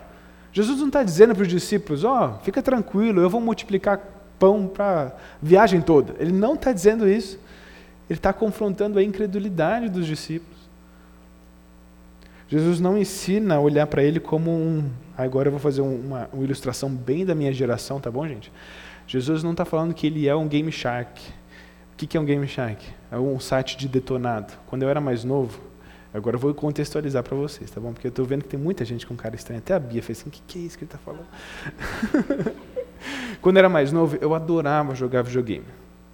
Jesus 0.52 0.80
não 0.80 0.88
está 0.88 1.04
dizendo 1.04 1.36
para 1.36 1.44
os 1.44 1.48
discípulos: 1.48 2.04
Ó, 2.04 2.32
oh, 2.32 2.44
fica 2.44 2.64
tranquilo, 2.64 3.22
eu 3.22 3.30
vou 3.30 3.40
multiplicar 3.40 4.16
pão 4.40 4.68
para 4.68 5.16
viagem 5.42 5.82
toda. 5.82 6.16
Ele 6.18 6.32
não 6.32 6.56
está 6.56 6.72
dizendo 6.72 7.08
isso. 7.08 7.38
Ele 8.10 8.18
está 8.18 8.34
confrontando 8.34 8.98
a 8.98 9.04
incredulidade 9.04 9.90
dos 9.90 10.08
discípulos. 10.08 10.58
Jesus 12.48 12.80
não 12.80 12.98
ensina 12.98 13.56
a 13.56 13.60
olhar 13.60 13.86
para 13.86 14.04
ele 14.04 14.20
como 14.20 14.50
um. 14.50 14.90
Agora 15.16 15.50
eu 15.50 15.52
vou 15.52 15.60
fazer 15.60 15.82
uma, 15.82 16.28
uma, 16.34 16.44
ilustração 16.44 16.90
bem 16.90 17.24
da 17.24 17.36
minha 17.36 17.54
geração, 17.54 18.00
tá 18.00 18.10
bom, 18.10 18.28
gente? 18.28 18.52
Jesus 19.06 19.44
não 19.44 19.52
está 19.52 19.66
falando 19.66 19.94
que 19.94 20.08
ele 20.08 20.28
é 20.28 20.36
um 20.36 20.48
Game 20.48 20.72
Shark. 20.72 21.22
O 21.94 21.96
que, 21.96 22.08
que 22.08 22.18
é 22.18 22.20
um 22.20 22.26
Game 22.26 22.48
Shark? 22.48 22.84
É 23.12 23.20
um 23.20 23.40
site 23.40 23.78
de 23.78 23.88
detonado. 23.88 24.54
Quando 24.66 24.82
eu 24.82 24.90
era 24.90 25.00
mais 25.00 25.24
novo, 25.24 25.62
agora 26.12 26.38
eu 26.38 26.40
vou 26.40 26.52
contextualizar 26.56 27.22
para 27.22 27.36
vocês, 27.36 27.70
tá 27.70 27.80
bom? 27.80 27.94
Porque 27.94 28.08
eu 28.08 28.10
estou 28.10 28.26
vendo 28.26 28.42
que 28.42 28.50
tem 28.50 28.60
muita 28.60 28.84
gente 28.84 29.06
com 29.06 29.16
cara 29.16 29.36
estranho. 29.36 29.60
Até 29.60 29.76
a 29.76 29.80
Bia 29.80 30.02
fez 30.02 30.20
assim: 30.20 30.30
o 30.30 30.32
que, 30.32 30.42
que 30.48 30.58
é 30.58 30.62
isso 30.64 30.76
que 30.76 30.86
ele 30.86 30.92
está 30.92 30.98
falando? 30.98 31.28
Quando 33.42 33.58
era 33.58 33.70
mais 33.70 33.92
novo, 33.92 34.18
eu 34.22 34.34
adorava 34.34 34.96
jogar 34.96 35.22
videogame. 35.22 35.66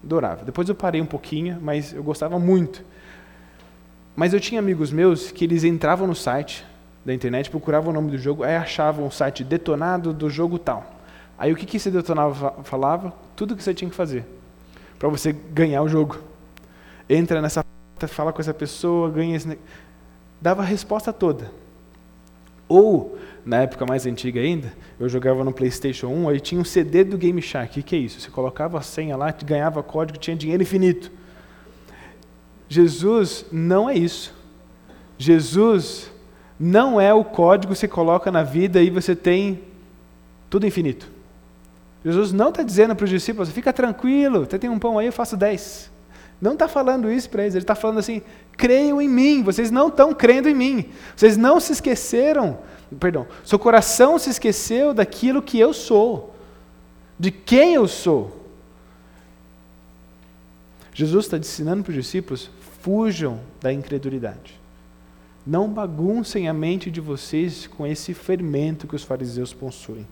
Adorava. 0.03 0.45
Depois 0.45 0.69
eu 0.69 0.75
parei 0.75 1.01
um 1.01 1.05
pouquinho, 1.05 1.57
mas 1.61 1.93
eu 1.93 2.03
gostava 2.03 2.37
muito. 2.39 2.83
Mas 4.15 4.33
eu 4.33 4.39
tinha 4.39 4.59
amigos 4.59 4.91
meus 4.91 5.31
que 5.31 5.43
eles 5.43 5.63
entravam 5.63 6.07
no 6.07 6.15
site 6.15 6.65
da 7.03 7.13
internet, 7.13 7.49
procuravam 7.49 7.91
o 7.91 7.93
nome 7.93 8.11
do 8.11 8.17
jogo, 8.17 8.43
aí 8.43 8.55
achavam 8.55 9.07
o 9.07 9.11
site 9.11 9.43
detonado 9.43 10.13
do 10.13 10.29
jogo 10.29 10.57
tal. 10.57 10.95
Aí 11.37 11.51
o 11.51 11.55
que, 11.55 11.65
que 11.65 11.77
esse 11.77 11.91
detonado 11.91 12.33
falava? 12.63 13.13
Tudo 13.35 13.55
que 13.55 13.63
você 13.63 13.73
tinha 13.73 13.89
que 13.89 13.95
fazer 13.95 14.25
para 14.97 15.09
você 15.09 15.33
ganhar 15.33 15.81
o 15.81 15.89
jogo. 15.89 16.17
Entra 17.09 17.41
nessa 17.41 17.63
fala 18.07 18.33
com 18.33 18.41
essa 18.41 18.53
pessoa, 18.53 19.09
ganha 19.09 19.35
esse... 19.35 19.57
Dava 20.41 20.61
a 20.61 20.65
resposta 20.65 21.11
toda. 21.13 21.51
Ou, 22.67 23.17
na 23.45 23.61
época 23.61 23.85
mais 23.85 24.07
antiga 24.07 24.41
ainda, 24.41 24.73
eu 24.99 25.07
jogava 25.07 25.43
no 25.43 25.53
PlayStation 25.53 26.07
1, 26.07 26.29
aí 26.29 26.39
tinha 26.39 26.59
um 26.59 26.65
CD 26.65 27.03
do 27.03 27.17
Game 27.17 27.39
Shark. 27.41 27.79
O 27.79 27.83
que, 27.83 27.95
é 27.95 27.99
isso? 27.99 28.19
Você 28.19 28.31
colocava 28.31 28.79
a 28.79 28.81
senha 28.81 29.15
lá, 29.15 29.31
ganhava 29.31 29.83
código, 29.83 30.17
tinha 30.17 30.35
dinheiro 30.35 30.63
infinito. 30.63 31.11
Jesus 32.67 33.45
não 33.51 33.87
é 33.87 33.95
isso. 33.95 34.33
Jesus 35.17 36.11
não 36.59 36.99
é 36.99 37.13
o 37.13 37.23
código 37.23 37.71
que 37.71 37.79
você 37.79 37.87
coloca 37.87 38.31
na 38.31 38.41
vida 38.41 38.81
e 38.81 38.89
você 38.89 39.15
tem 39.15 39.61
tudo 40.49 40.65
infinito. 40.65 41.07
Jesus 42.03 42.33
não 42.33 42.49
está 42.49 42.63
dizendo 42.63 42.95
para 42.95 43.03
os 43.03 43.09
discípulos, 43.09 43.49
fica 43.49 43.71
tranquilo, 43.71 44.45
você 44.45 44.57
tem 44.57 44.69
um 44.69 44.79
pão 44.79 44.97
aí, 44.97 45.07
eu 45.07 45.13
faço 45.13 45.37
dez. 45.37 45.91
Não 46.41 46.53
está 46.53 46.67
falando 46.67 47.11
isso 47.11 47.29
para 47.29 47.43
eles, 47.43 47.55
ele 47.55 47.63
está 47.63 47.75
falando 47.75 47.99
assim, 47.99 48.21
creiam 48.57 49.01
em 49.01 49.07
mim, 49.07 49.43
vocês 49.43 49.71
não 49.71 49.87
estão 49.87 50.13
crendo 50.13 50.49
em 50.49 50.53
mim. 50.53 50.89
Vocês 51.15 51.37
não 51.37 51.59
se 51.59 51.73
esqueceram, 51.73 52.59
perdão, 52.99 53.25
seu 53.43 53.57
coração 53.57 54.19
se 54.19 54.29
esqueceu 54.29 54.93
daquilo 54.93 55.41
que 55.41 55.59
eu 55.59 55.73
sou, 55.73 56.35
de 57.17 57.31
quem 57.31 57.73
eu 57.73 57.87
sou. 57.87 58.45
Jesus 60.93 61.25
está 61.25 61.37
ensinando 61.37 61.83
para 61.83 61.91
os 61.91 61.95
discípulos: 61.95 62.49
fujam 62.81 63.39
da 63.61 63.71
incredulidade. 63.71 64.59
Não 65.45 65.69
baguncem 65.69 66.47
a 66.47 66.53
mente 66.53 66.89
de 66.89 66.99
vocês 66.99 67.67
com 67.67 67.85
esse 67.85 68.13
fermento 68.13 68.87
que 68.87 68.95
os 68.95 69.03
fariseus 69.03 69.53
possuem. 69.53 70.07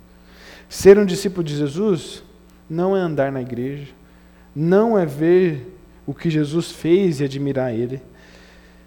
Ser 0.69 0.97
um 0.97 1.05
discípulo 1.05 1.43
de 1.43 1.55
Jesus 1.55 2.23
não 2.69 2.95
é 2.95 2.99
andar 2.99 3.31
na 3.31 3.41
igreja, 3.41 3.91
não 4.55 4.97
é 4.97 5.05
ver 5.05 5.73
o 6.05 6.13
que 6.13 6.29
Jesus 6.29 6.71
fez 6.71 7.19
e 7.19 7.23
admirar 7.23 7.73
Ele. 7.73 8.01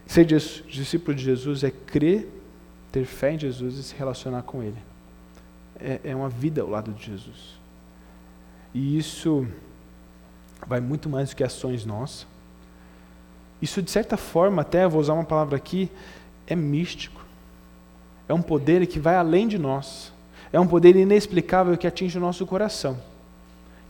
Ser 0.07 0.25
discípulo 0.25 1.17
de 1.17 1.25
Jesus 1.25 1.65
é 1.65 1.71
crer, 1.71 2.29
ter 2.93 3.05
fé 3.05 3.33
em 3.33 3.39
Jesus 3.39 3.77
e 3.79 3.83
se 3.83 3.95
relacionar 3.95 4.43
com 4.43 4.63
Ele. 4.63 4.79
É, 5.79 6.01
é 6.05 6.17
uma 6.17 6.29
vida 6.29 6.63
ao 6.63 6.69
lado 6.69 6.93
de 6.93 7.05
Jesus. 7.05 7.59
E 8.73 8.99
isso 8.99 9.47
vai 10.67 10.81
muito 10.81 11.09
mais 11.09 11.31
do 11.31 11.37
que 11.37 11.43
ações 11.43 11.85
nossas. 11.85 12.27
Isso, 13.61 13.83
de 13.83 13.91
certa 13.91 14.17
forma, 14.17 14.63
até 14.63 14.87
vou 14.87 15.01
usar 15.01 15.15
uma 15.15 15.25
palavra 15.25 15.57
aqui, 15.57 15.91
é 16.47 16.55
místico. 16.55 17.25
É 18.29 18.35
um 18.35 18.43
poder 18.43 18.87
que 18.87 18.99
vai 18.99 19.17
além 19.17 19.49
de 19.49 19.59
nós. 19.59 20.13
É 20.53 20.61
um 20.61 20.67
poder 20.67 20.95
inexplicável 20.95 21.77
que 21.77 21.87
atinge 21.87 22.17
o 22.19 22.21
nosso 22.21 22.47
coração, 22.47 23.01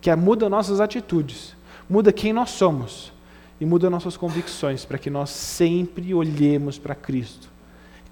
que 0.01 0.15
muda 0.15 0.49
nossas 0.49 0.81
atitudes, 0.81 1.55
muda 1.89 2.12
quem 2.12 2.33
nós 2.33 2.51
somos 2.51 3.12
e 3.61 3.64
muda 3.64 3.88
nossas 3.88 4.16
convicções, 4.16 4.85
para 4.85 4.99
que 4.99 5.11
nós 5.11 5.31
sempre 5.31 6.12
olhemos 6.12 6.79
para 6.79 6.95
Cristo. 6.95 7.49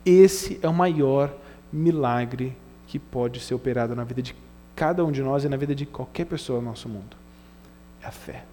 Esse 0.05 0.59
é 0.63 0.69
o 0.69 0.73
maior 0.73 1.35
milagre 1.73 2.57
que 2.87 2.99
pode 2.99 3.41
ser 3.41 3.55
operado 3.55 3.95
na 3.95 4.05
vida 4.05 4.23
de 4.23 4.35
cada 4.77 5.05
um 5.05 5.13
de 5.13 5.23
nós 5.23 5.45
e 5.45 5.49
na 5.49 5.57
vida 5.57 5.75
de 5.75 5.87
qualquer 5.87 6.27
pessoa 6.27 6.61
no 6.61 6.67
nosso 6.67 6.89
mundo. 6.89 7.17
É 8.03 8.07
a 8.07 8.11
fé. 8.11 8.45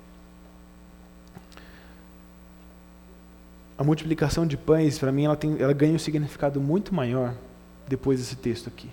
A 3.78 3.84
multiplicação 3.84 4.46
de 4.46 4.58
pães, 4.58 5.00
para 5.00 5.12
mim, 5.12 5.26
ela, 5.26 5.36
tem, 5.36 5.60
ela 5.60 5.74
ganha 5.74 5.94
um 5.94 6.00
significado 6.00 6.62
muito 6.62 6.94
maior 6.94 7.34
depois 7.88 8.20
desse 8.20 8.36
texto 8.36 8.68
aqui. 8.68 8.90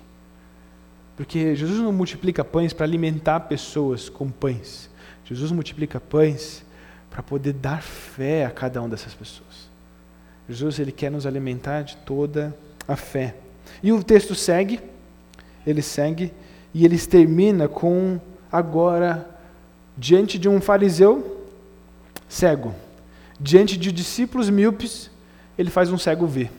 Porque 1.15 1.55
Jesus 1.55 1.79
não 1.79 1.91
multiplica 1.91 2.43
pães 2.43 2.73
para 2.73 2.85
alimentar 2.85 3.41
pessoas 3.41 4.09
com 4.09 4.29
pães. 4.29 4.89
Jesus 5.25 5.51
multiplica 5.51 5.99
pães 5.99 6.65
para 7.09 7.23
poder 7.23 7.53
dar 7.53 7.81
fé 7.81 8.45
a 8.45 8.51
cada 8.51 8.79
uma 8.79 8.89
dessas 8.89 9.13
pessoas. 9.13 9.69
Jesus 10.47 10.79
ele 10.79 10.91
quer 10.91 11.11
nos 11.11 11.25
alimentar 11.25 11.83
de 11.83 11.97
toda 11.97 12.55
a 12.87 12.95
fé. 12.95 13.35
E 13.83 13.91
o 13.91 14.03
texto 14.03 14.33
segue, 14.33 14.79
ele 15.65 15.81
segue 15.81 16.33
e 16.73 16.85
ele 16.85 16.97
termina 16.99 17.67
com 17.67 18.19
agora 18.51 19.29
diante 19.97 20.39
de 20.39 20.47
um 20.47 20.61
fariseu 20.61 21.45
cego, 22.27 22.73
diante 23.39 23.77
de 23.77 23.91
discípulos 23.91 24.49
míopes, 24.49 25.09
ele 25.57 25.69
faz 25.69 25.91
um 25.91 25.97
cego 25.97 26.25
ver. 26.25 26.51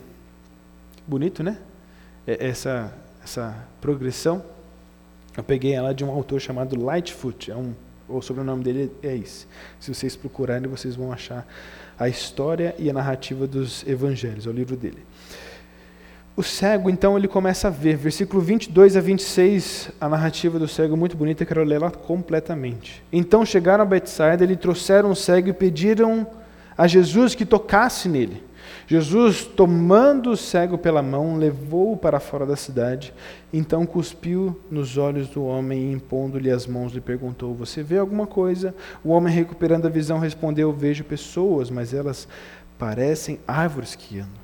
Bonito, 1.06 1.42
né? 1.42 1.58
É, 2.26 2.48
essa 2.48 2.92
essa 3.22 3.56
progressão. 3.80 4.42
Eu 5.36 5.44
peguei 5.44 5.72
ela 5.72 5.94
de 5.94 6.04
um 6.04 6.10
autor 6.10 6.40
chamado 6.40 6.80
Lightfoot, 6.80 7.50
é 7.50 7.56
um 7.56 7.74
o 8.10 8.20
sobrenome 8.20 8.62
dele 8.62 8.92
é 9.02 9.16
esse. 9.16 9.46
Se 9.78 9.92
vocês 9.94 10.16
procurarem, 10.16 10.68
vocês 10.68 10.96
vão 10.96 11.12
achar 11.12 11.46
a 11.98 12.08
história 12.08 12.74
e 12.78 12.88
a 12.88 12.92
narrativa 12.92 13.46
dos 13.46 13.86
evangelhos, 13.86 14.46
é 14.46 14.50
o 14.50 14.52
livro 14.52 14.76
dele. 14.76 14.98
O 16.36 16.42
cego, 16.42 16.88
então, 16.88 17.18
ele 17.18 17.28
começa 17.28 17.68
a 17.68 17.70
ver. 17.70 17.96
Versículo 17.96 18.40
22 18.40 18.96
a 18.96 19.00
26, 19.00 19.90
a 20.00 20.08
narrativa 20.08 20.58
do 20.58 20.66
cego 20.66 20.94
é 20.94 20.96
muito 20.96 21.16
bonita, 21.16 21.44
quero 21.44 21.62
lê-la 21.62 21.90
completamente. 21.90 23.02
Então 23.12 23.44
chegaram 23.44 23.82
a 23.82 23.86
Betsaida, 23.86 24.46
lhe 24.46 24.56
trouxeram 24.56 25.10
o 25.10 25.16
cego 25.16 25.50
e 25.50 25.52
pediram 25.52 26.26
a 26.78 26.86
Jesus 26.86 27.34
que 27.34 27.44
tocasse 27.44 28.08
nele. 28.08 28.42
Jesus, 28.86 29.44
tomando 29.44 30.30
o 30.30 30.36
cego 30.36 30.76
pela 30.76 31.02
mão, 31.02 31.36
levou-o 31.36 31.96
para 31.96 32.18
fora 32.18 32.44
da 32.44 32.56
cidade. 32.56 33.14
Então 33.52 33.86
cuspiu 33.86 34.58
nos 34.70 34.98
olhos 34.98 35.28
do 35.28 35.44
homem 35.44 35.90
e, 35.90 35.92
impondo-lhe 35.92 36.50
as 36.50 36.66
mãos, 36.66 36.92
lhe 36.92 37.00
perguntou: 37.00 37.54
Você 37.54 37.82
vê 37.82 37.98
alguma 37.98 38.26
coisa? 38.26 38.74
O 39.04 39.10
homem, 39.10 39.32
recuperando 39.32 39.86
a 39.86 39.90
visão, 39.90 40.18
respondeu: 40.18 40.72
Vejo 40.72 41.04
pessoas, 41.04 41.70
mas 41.70 41.94
elas 41.94 42.26
parecem 42.78 43.38
árvores 43.46 43.94
que 43.94 44.18
andam. 44.18 44.40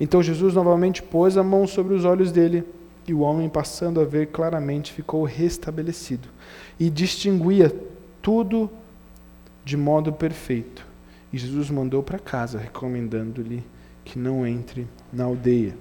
Então 0.00 0.22
Jesus 0.22 0.54
novamente 0.54 1.02
pôs 1.02 1.36
a 1.36 1.42
mão 1.42 1.66
sobre 1.66 1.94
os 1.94 2.04
olhos 2.04 2.32
dele, 2.32 2.64
e 3.06 3.12
o 3.12 3.20
homem, 3.20 3.48
passando 3.48 4.00
a 4.00 4.04
ver 4.04 4.28
claramente, 4.28 4.92
ficou 4.92 5.24
restabelecido 5.24 6.28
e 6.80 6.88
distinguia 6.88 7.74
tudo 8.22 8.70
de 9.64 9.76
modo 9.76 10.12
perfeito. 10.12 10.86
E 11.34 11.36
Jesus 11.36 11.68
mandou 11.68 12.00
para 12.00 12.16
casa, 12.16 12.60
recomendando-lhe 12.60 13.64
que 14.04 14.16
não 14.16 14.46
entre 14.46 14.86
na 15.12 15.24
aldeia. 15.24 15.74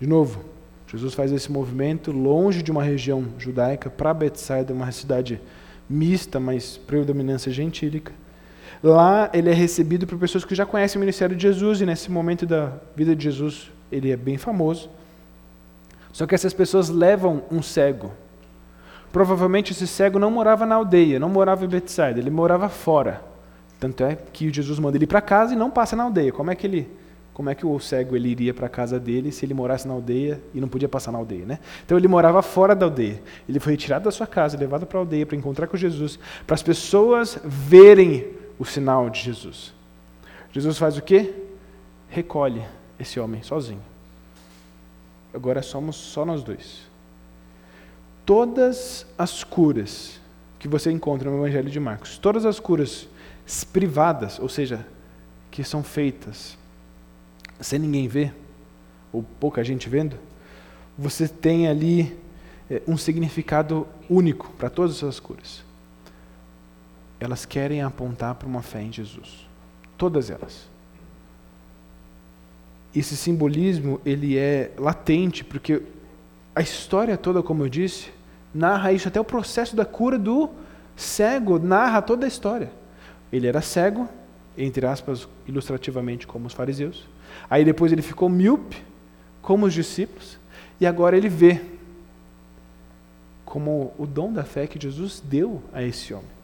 De 0.00 0.06
novo, 0.06 0.42
Jesus 0.86 1.12
faz 1.12 1.30
esse 1.30 1.52
movimento 1.52 2.10
longe 2.10 2.62
de 2.62 2.70
uma 2.70 2.82
região 2.82 3.26
judaica 3.36 3.90
para 3.90 4.14
Betsaida, 4.14 4.72
uma 4.72 4.90
cidade 4.90 5.38
mista, 5.90 6.40
mas 6.40 6.78
predominância 6.78 7.52
gentílica. 7.52 8.14
Lá 8.82 9.28
ele 9.34 9.50
é 9.50 9.52
recebido 9.52 10.06
por 10.06 10.18
pessoas 10.18 10.46
que 10.46 10.54
já 10.54 10.64
conhecem 10.64 10.98
o 10.98 11.00
ministério 11.00 11.36
de 11.36 11.42
Jesus 11.42 11.82
e 11.82 11.84
nesse 11.84 12.10
momento 12.10 12.46
da 12.46 12.72
vida 12.96 13.14
de 13.14 13.24
Jesus 13.24 13.70
ele 13.92 14.10
é 14.10 14.16
bem 14.16 14.38
famoso. 14.38 14.88
Só 16.14 16.26
que 16.26 16.34
essas 16.34 16.54
pessoas 16.54 16.88
levam 16.88 17.42
um 17.50 17.60
cego 17.60 18.10
Provavelmente 19.12 19.72
esse 19.72 19.86
cego 19.86 20.18
não 20.18 20.30
morava 20.30 20.66
na 20.66 20.74
aldeia, 20.74 21.18
não 21.18 21.28
morava 21.28 21.64
em 21.64 21.68
Betsaida, 21.68 22.18
ele 22.18 22.30
morava 22.30 22.68
fora. 22.68 23.22
Tanto 23.78 24.02
é 24.04 24.16
que 24.16 24.52
Jesus 24.52 24.78
manda 24.78 24.96
ele 24.96 25.06
para 25.06 25.20
casa 25.20 25.54
e 25.54 25.56
não 25.56 25.70
passa 25.70 25.94
na 25.94 26.04
aldeia. 26.04 26.32
Como 26.32 26.50
é 26.50 26.54
que 26.56 26.66
ele, 26.66 26.90
como 27.32 27.48
é 27.48 27.54
que 27.54 27.64
o 27.64 27.78
cego 27.78 28.16
ele 28.16 28.28
iria 28.28 28.52
para 28.52 28.66
a 28.66 28.68
casa 28.68 28.98
dele 28.98 29.30
se 29.30 29.46
ele 29.46 29.54
morasse 29.54 29.86
na 29.86 29.94
aldeia 29.94 30.42
e 30.52 30.60
não 30.60 30.68
podia 30.68 30.88
passar 30.88 31.12
na 31.12 31.18
aldeia, 31.18 31.46
né? 31.46 31.58
Então 31.84 31.96
ele 31.96 32.08
morava 32.08 32.42
fora 32.42 32.74
da 32.74 32.86
aldeia. 32.86 33.22
Ele 33.48 33.60
foi 33.60 33.72
retirado 33.72 34.06
da 34.06 34.10
sua 34.10 34.26
casa, 34.26 34.58
levado 34.58 34.86
para 34.86 34.98
a 34.98 35.02
aldeia 35.02 35.24
para 35.24 35.36
encontrar 35.36 35.68
com 35.68 35.76
Jesus, 35.76 36.18
para 36.46 36.54
as 36.54 36.62
pessoas 36.62 37.38
verem 37.44 38.26
o 38.58 38.64
sinal 38.64 39.08
de 39.08 39.20
Jesus. 39.20 39.72
Jesus 40.52 40.76
faz 40.76 40.96
o 40.96 41.02
quê? 41.02 41.32
Recolhe 42.08 42.62
esse 42.98 43.20
homem 43.20 43.42
sozinho. 43.42 43.82
Agora 45.32 45.62
somos 45.62 45.94
só 45.94 46.24
nós 46.24 46.42
dois. 46.42 46.88
Todas 48.26 49.06
as 49.16 49.44
curas 49.44 50.20
que 50.58 50.66
você 50.66 50.90
encontra 50.90 51.30
no 51.30 51.38
Evangelho 51.38 51.70
de 51.70 51.78
Marcos, 51.78 52.18
todas 52.18 52.44
as 52.44 52.58
curas 52.58 53.06
privadas, 53.64 54.38
ou 54.38 54.48
seja, 54.48 54.86
que 55.50 55.64
são 55.64 55.82
feitas 55.82 56.56
sem 57.60 57.78
ninguém 57.78 58.06
ver, 58.06 58.34
ou 59.12 59.24
pouca 59.40 59.64
gente 59.64 59.88
vendo, 59.88 60.16
você 60.96 61.26
tem 61.26 61.68
ali 61.68 62.16
é, 62.70 62.82
um 62.86 62.96
significado 62.96 63.86
único 64.08 64.50
para 64.52 64.70
todas 64.70 64.96
essas 64.96 65.18
curas. 65.18 65.64
Elas 67.20 67.44
querem 67.44 67.82
apontar 67.82 68.34
para 68.34 68.46
uma 68.46 68.62
fé 68.62 68.82
em 68.82 68.92
Jesus. 68.92 69.46
Todas 69.96 70.30
elas. 70.30 70.68
Esse 72.94 73.16
simbolismo, 73.16 74.00
ele 74.04 74.38
é 74.38 74.72
latente, 74.78 75.44
porque 75.44 75.82
a 76.54 76.60
história 76.60 77.16
toda, 77.16 77.42
como 77.42 77.64
eu 77.64 77.68
disse, 77.68 78.10
narra 78.54 78.92
isso, 78.92 79.08
até 79.08 79.20
o 79.20 79.24
processo 79.24 79.74
da 79.74 79.84
cura 79.84 80.18
do 80.18 80.50
cego 80.96 81.58
narra 81.58 82.02
toda 82.02 82.24
a 82.24 82.28
história. 82.28 82.70
Ele 83.32 83.46
era 83.46 83.60
cego, 83.60 84.08
entre 84.56 84.86
aspas, 84.86 85.28
ilustrativamente, 85.46 86.26
como 86.26 86.46
os 86.46 86.52
fariseus. 86.52 87.06
Aí 87.48 87.64
depois 87.64 87.92
ele 87.92 88.02
ficou 88.02 88.28
míope, 88.28 88.82
como 89.42 89.66
os 89.66 89.74
discípulos. 89.74 90.38
E 90.80 90.86
agora 90.86 91.16
ele 91.16 91.28
vê 91.28 91.60
como 93.44 93.94
o 93.98 94.06
dom 94.06 94.32
da 94.32 94.44
fé 94.44 94.66
que 94.66 94.80
Jesus 94.80 95.22
deu 95.24 95.62
a 95.72 95.82
esse 95.82 96.12
homem. 96.12 96.38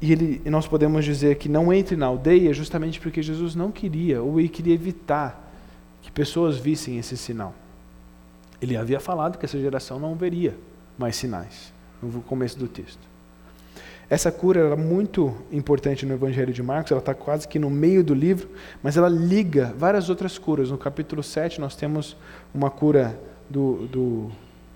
E, 0.00 0.12
ele, 0.12 0.40
e 0.44 0.50
nós 0.50 0.66
podemos 0.66 1.04
dizer 1.04 1.36
que 1.36 1.48
não 1.48 1.72
entre 1.72 1.96
na 1.96 2.06
aldeia 2.06 2.52
justamente 2.54 3.00
porque 3.00 3.20
Jesus 3.20 3.54
não 3.54 3.72
queria, 3.72 4.22
ou 4.22 4.38
ele 4.38 4.48
queria 4.48 4.74
evitar 4.74 5.52
que 6.00 6.10
pessoas 6.12 6.56
vissem 6.56 6.98
esse 6.98 7.16
sinal. 7.16 7.52
Ele 8.62 8.76
havia 8.76 9.00
falado 9.00 9.38
que 9.38 9.44
essa 9.44 9.58
geração 9.58 9.98
não 9.98 10.14
veria 10.14 10.56
mais 10.96 11.16
sinais, 11.16 11.72
no 12.00 12.22
começo 12.22 12.58
do 12.58 12.68
texto. 12.68 13.00
Essa 14.10 14.32
cura 14.32 14.60
era 14.60 14.76
muito 14.76 15.36
importante 15.52 16.06
no 16.06 16.14
Evangelho 16.14 16.52
de 16.52 16.62
Marcos, 16.62 16.92
ela 16.92 17.00
está 17.00 17.12
quase 17.12 17.46
que 17.46 17.58
no 17.58 17.68
meio 17.68 18.02
do 18.02 18.14
livro, 18.14 18.48
mas 18.82 18.96
ela 18.96 19.08
liga 19.08 19.74
várias 19.76 20.08
outras 20.08 20.38
curas. 20.38 20.70
No 20.70 20.78
capítulo 20.78 21.22
7, 21.22 21.60
nós 21.60 21.76
temos 21.76 22.16
uma 22.54 22.70
cura 22.70 23.18
do, 23.50 23.86
do, 23.86 24.30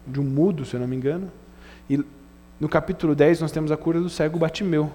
de 0.07 0.21
um 0.21 0.25
mudo, 0.25 0.67
se 0.67 0.75
eu 0.75 0.81
não 0.81 0.87
me 0.87 0.97
engano, 0.97 1.33
e 1.89 2.05
no 2.61 2.69
capítulo 2.69 3.15
10 3.15 3.41
nós 3.41 3.51
temos 3.51 3.73
a 3.73 3.77
cura 3.77 4.01
do 4.01 4.11
cego 4.11 4.39
Batimeu. 4.39 4.91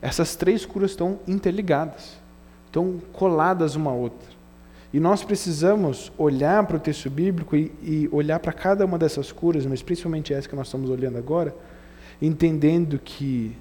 Essas 0.00 0.34
três 0.34 0.66
curas 0.66 0.90
estão 0.90 1.20
interligadas, 1.28 2.18
estão 2.66 3.00
coladas 3.12 3.76
uma 3.76 3.92
à 3.92 3.94
outra. 3.94 4.28
E 4.92 4.98
nós 4.98 5.22
precisamos 5.22 6.12
olhar 6.18 6.66
para 6.66 6.76
o 6.76 6.80
texto 6.80 7.08
bíblico 7.08 7.56
e, 7.56 7.72
e 7.82 8.08
olhar 8.12 8.40
para 8.40 8.52
cada 8.52 8.84
uma 8.84 8.98
dessas 8.98 9.30
curas, 9.30 9.64
mas 9.64 9.82
principalmente 9.82 10.34
essa 10.34 10.48
que 10.48 10.56
nós 10.56 10.66
estamos 10.66 10.90
olhando 10.90 11.16
agora, 11.16 11.54
entendendo 12.22 13.00
que 13.00 13.56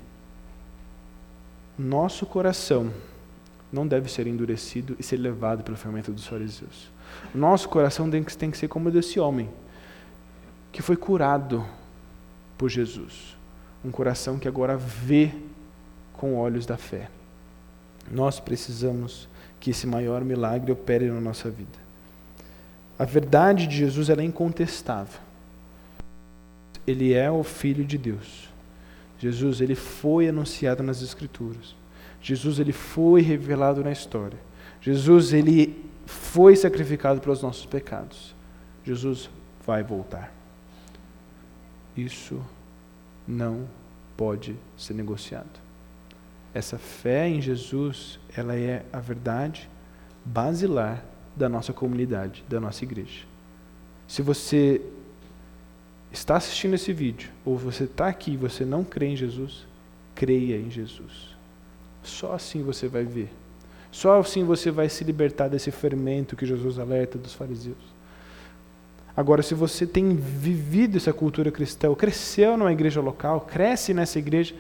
nosso 1.76 2.28
coração 2.28 2.94
não 3.74 3.88
deve 3.88 4.12
ser 4.12 4.28
endurecido 4.28 4.96
e 5.00 5.04
ser 5.04 5.18
levado 5.18 5.64
pela 5.64 5.76
ferramenta 5.76 6.12
dos 6.12 6.28
fariseus. 6.28 6.92
Nosso 7.34 7.68
coração 7.68 8.08
tem 8.10 8.24
que, 8.24 8.38
tem 8.38 8.52
que 8.52 8.58
ser 8.58 8.68
como 8.68 8.90
o 8.90 8.92
desse 8.92 9.20
homem, 9.20 9.50
que 10.72 10.84
foi 10.84 10.96
curado 10.96 11.66
por 12.56 12.70
Jesus. 12.70 13.36
Um 13.84 13.90
coração 13.90 14.38
que 14.38 14.48
agora 14.48 14.78
vê 14.78 15.32
com 16.14 16.36
olhos 16.36 16.68
da 16.68 16.78
fé. 16.78 17.10
Nós 18.12 18.40
precisamos 18.40 19.28
que 19.60 19.72
esse 19.72 19.88
maior 19.88 20.24
milagre 20.24 20.72
opere 20.72 21.10
na 21.10 21.20
nossa 21.20 21.50
vida. 21.50 21.80
A 23.00 23.06
verdade 23.06 23.66
de 23.66 23.78
Jesus 23.78 24.12
é 24.12 24.24
incontestável. 24.24 25.20
Ele 26.86 27.14
é 27.14 27.32
o 27.32 27.44
Filho 27.44 27.84
de 27.84 27.98
Deus. 27.98 28.51
Jesus 29.22 29.62
ele 29.62 29.76
foi 29.76 30.30
anunciado 30.30 30.82
nas 30.82 31.04
Escrituras. 31.04 31.76
Jesus 32.20 32.58
ele 32.58 32.72
foi 32.72 33.22
revelado 33.22 33.84
na 33.84 33.92
história. 33.92 34.40
Jesus 34.82 35.32
ele 35.32 35.86
foi 36.08 36.56
sacrificado 36.56 37.22
pelos 37.22 37.40
nossos 37.40 37.64
pecados. 37.64 38.36
Jesus 38.84 39.30
vai 39.64 39.84
voltar. 39.84 40.34
Isso 41.96 42.44
não 43.28 43.68
pode 44.18 44.58
ser 44.76 44.96
negociado. 44.96 45.60
Essa 46.52 46.80
fé 46.80 47.30
em 47.30 47.40
Jesus, 47.40 48.20
ela 48.36 48.56
é 48.56 48.84
a 48.92 49.00
verdade 49.00 49.70
basilar 50.26 51.06
da 51.36 51.48
nossa 51.48 51.72
comunidade, 51.72 52.44
da 52.50 52.60
nossa 52.60 52.84
igreja. 52.84 53.26
Se 54.08 54.24
você 54.24 54.82
está 56.12 56.36
assistindo 56.36 56.76
esse 56.76 56.92
vídeo, 56.92 57.30
ou 57.46 57.58
você 57.58 57.86
está 57.86 58.08
aqui 58.08 58.32
e 58.32 58.38
você 58.38 58.66
não 58.66 58.84
crê 58.84 59.08
em 59.08 59.16
Jesus, 59.16 59.66
creia 60.14 60.58
em 60.58 60.70
Jesus. 60.70 61.36
Só 62.04 62.34
assim 62.34 62.64
você 62.64 62.88
vai 62.88 63.04
ver. 63.04 63.32
Só 63.92 64.20
assim 64.20 64.44
você 64.44 64.72
vai 64.72 64.90
se 64.90 65.04
libertar 65.04 65.48
desse 65.48 65.72
fermento 65.72 66.36
que 66.36 66.46
Jesus 66.46 66.80
alerta 66.80 67.18
dos 67.18 67.34
fariseus. 67.34 68.02
Agora, 69.16 69.44
se 69.44 69.54
você 69.54 69.86
tem 69.86 70.16
vivido 70.16 70.98
essa 70.98 71.12
cultura 71.12 71.52
cristã, 71.52 71.94
cresceu 71.94 72.58
numa 72.58 72.72
igreja 72.72 73.02
local, 73.02 73.42
cresce 73.42 73.94
nessa 73.94 74.18
igreja, 74.18 74.56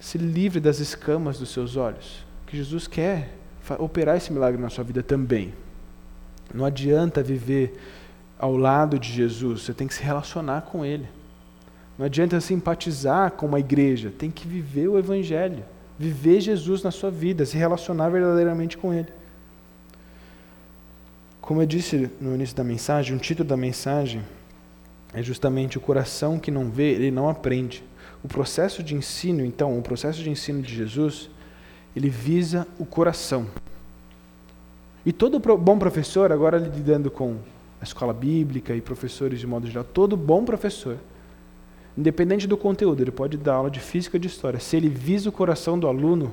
se 0.00 0.16
livre 0.16 0.58
das 0.58 0.78
escamas 0.78 1.38
dos 1.38 1.50
seus 1.50 1.76
olhos, 1.76 2.24
que 2.46 2.56
Jesus 2.56 2.86
quer 2.86 3.34
operar 3.78 4.16
esse 4.16 4.32
milagre 4.32 4.60
na 4.60 4.70
sua 4.70 4.82
vida 4.82 5.02
também. 5.02 5.52
Não 6.54 6.64
adianta 6.64 7.22
viver 7.22 7.78
ao 8.38 8.56
lado 8.56 8.98
de 8.98 9.12
Jesus, 9.12 9.62
você 9.62 9.74
tem 9.74 9.86
que 9.86 9.94
se 9.94 10.02
relacionar 10.02 10.62
com 10.62 10.84
Ele. 10.84 11.08
Não 11.98 12.06
adianta 12.06 12.40
simpatizar 12.40 13.32
com 13.32 13.46
uma 13.46 13.58
igreja, 13.58 14.12
tem 14.16 14.30
que 14.30 14.46
viver 14.46 14.86
o 14.88 14.98
Evangelho, 14.98 15.64
viver 15.98 16.40
Jesus 16.40 16.82
na 16.82 16.92
sua 16.92 17.10
vida, 17.10 17.44
se 17.44 17.56
relacionar 17.56 18.08
verdadeiramente 18.08 18.78
com 18.78 18.94
Ele. 18.94 19.08
Como 21.40 21.60
eu 21.60 21.66
disse 21.66 22.10
no 22.20 22.34
início 22.34 22.54
da 22.54 22.62
mensagem, 22.62 23.16
o 23.16 23.18
título 23.18 23.48
da 23.48 23.56
mensagem 23.56 24.22
é 25.12 25.22
justamente 25.22 25.78
o 25.78 25.80
coração 25.80 26.38
que 26.38 26.50
não 26.50 26.70
vê, 26.70 26.92
ele 26.92 27.10
não 27.10 27.28
aprende. 27.28 27.82
O 28.22 28.28
processo 28.28 28.82
de 28.82 28.94
ensino, 28.94 29.44
então, 29.44 29.78
o 29.78 29.82
processo 29.82 30.22
de 30.22 30.30
ensino 30.30 30.60
de 30.60 30.74
Jesus, 30.74 31.30
ele 31.96 32.10
visa 32.10 32.66
o 32.78 32.84
coração. 32.84 33.46
E 35.06 35.12
todo 35.12 35.38
bom 35.38 35.78
professor, 35.78 36.30
agora 36.30 36.58
lidando 36.58 37.10
com 37.10 37.38
a 37.80 37.84
escola 37.84 38.12
bíblica 38.12 38.74
e 38.74 38.80
professores 38.80 39.38
de 39.40 39.46
modo 39.46 39.66
geral, 39.66 39.84
todo 39.84 40.16
bom 40.16 40.44
professor, 40.44 40.98
independente 41.96 42.46
do 42.46 42.56
conteúdo, 42.56 43.02
ele 43.02 43.10
pode 43.10 43.36
dar 43.36 43.54
aula 43.54 43.70
de 43.70 43.80
física 43.80 44.16
ou 44.16 44.20
de 44.20 44.26
história. 44.26 44.60
Se 44.60 44.76
ele 44.76 44.88
visa 44.88 45.28
o 45.28 45.32
coração 45.32 45.78
do 45.78 45.86
aluno, 45.86 46.32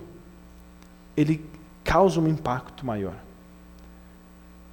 ele 1.16 1.44
causa 1.84 2.20
um 2.20 2.28
impacto 2.28 2.86
maior. 2.86 3.16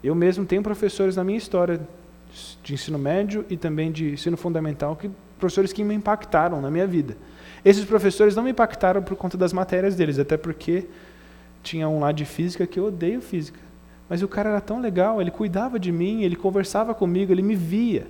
Eu 0.02 0.14
mesmo 0.14 0.44
tenho 0.44 0.62
professores 0.62 1.16
na 1.16 1.22
minha 1.22 1.38
história 1.38 1.80
de 2.62 2.74
ensino 2.74 2.98
médio 2.98 3.44
e 3.48 3.56
também 3.56 3.92
de 3.92 4.12
ensino 4.12 4.36
fundamental, 4.36 4.96
que 4.96 5.10
professores 5.38 5.72
que 5.72 5.84
me 5.84 5.94
impactaram 5.94 6.60
na 6.60 6.70
minha 6.70 6.86
vida. 6.86 7.16
Esses 7.64 7.84
professores 7.84 8.34
não 8.34 8.42
me 8.42 8.50
impactaram 8.50 9.02
por 9.02 9.16
conta 9.16 9.36
das 9.36 9.52
matérias 9.52 9.94
deles, 9.94 10.18
até 10.18 10.36
porque 10.36 10.86
tinha 11.62 11.88
um 11.88 12.00
lá 12.00 12.10
de 12.10 12.24
física 12.24 12.66
que 12.66 12.78
eu 12.78 12.86
odeio 12.86 13.20
física. 13.20 13.58
Mas 14.12 14.20
o 14.20 14.28
cara 14.28 14.50
era 14.50 14.60
tão 14.60 14.78
legal, 14.78 15.22
ele 15.22 15.30
cuidava 15.30 15.80
de 15.80 15.90
mim, 15.90 16.20
ele 16.20 16.36
conversava 16.36 16.94
comigo, 16.94 17.32
ele 17.32 17.40
me 17.40 17.56
via. 17.56 18.06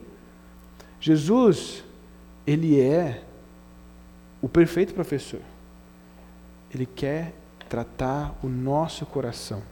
Jesus, 1.01 1.85
ele 2.45 2.81
é 2.81 3.23
o 4.41 4.49
perfeito 4.49 4.93
professor. 4.95 5.39
Ele 6.75 6.87
quer 6.87 7.33
tratar 7.69 8.35
o 8.43 8.49
nosso 8.49 9.07
coração. 9.07 9.63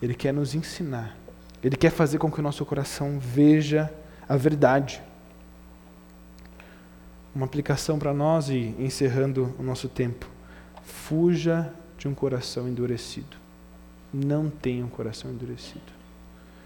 Ele 0.00 0.14
quer 0.14 0.32
nos 0.32 0.54
ensinar. 0.54 1.16
Ele 1.64 1.74
quer 1.74 1.90
fazer 1.90 2.18
com 2.18 2.30
que 2.30 2.38
o 2.38 2.42
nosso 2.42 2.64
coração 2.64 3.18
veja 3.18 3.92
a 4.28 4.36
verdade. 4.36 5.02
Uma 7.34 7.46
aplicação 7.46 7.98
para 7.98 8.14
nós 8.14 8.50
e 8.50 8.72
encerrando 8.78 9.52
o 9.58 9.64
nosso 9.64 9.88
tempo. 9.88 10.30
Fuja 10.84 11.72
de 11.98 12.06
um 12.06 12.14
coração 12.14 12.68
endurecido 12.68 13.42
não 14.14 14.48
tenha 14.48 14.84
um 14.84 14.88
coração 14.88 15.30
endurecido. 15.30 15.92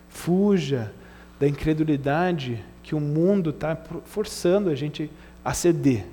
Fuja 0.09 0.93
da 1.41 1.49
incredulidade 1.49 2.63
que 2.83 2.95
o 2.95 3.01
mundo 3.01 3.51
está 3.51 3.77
forçando 4.05 4.69
a 4.69 4.75
gente 4.75 5.11
a 5.45 5.55
ceder. 5.55 6.05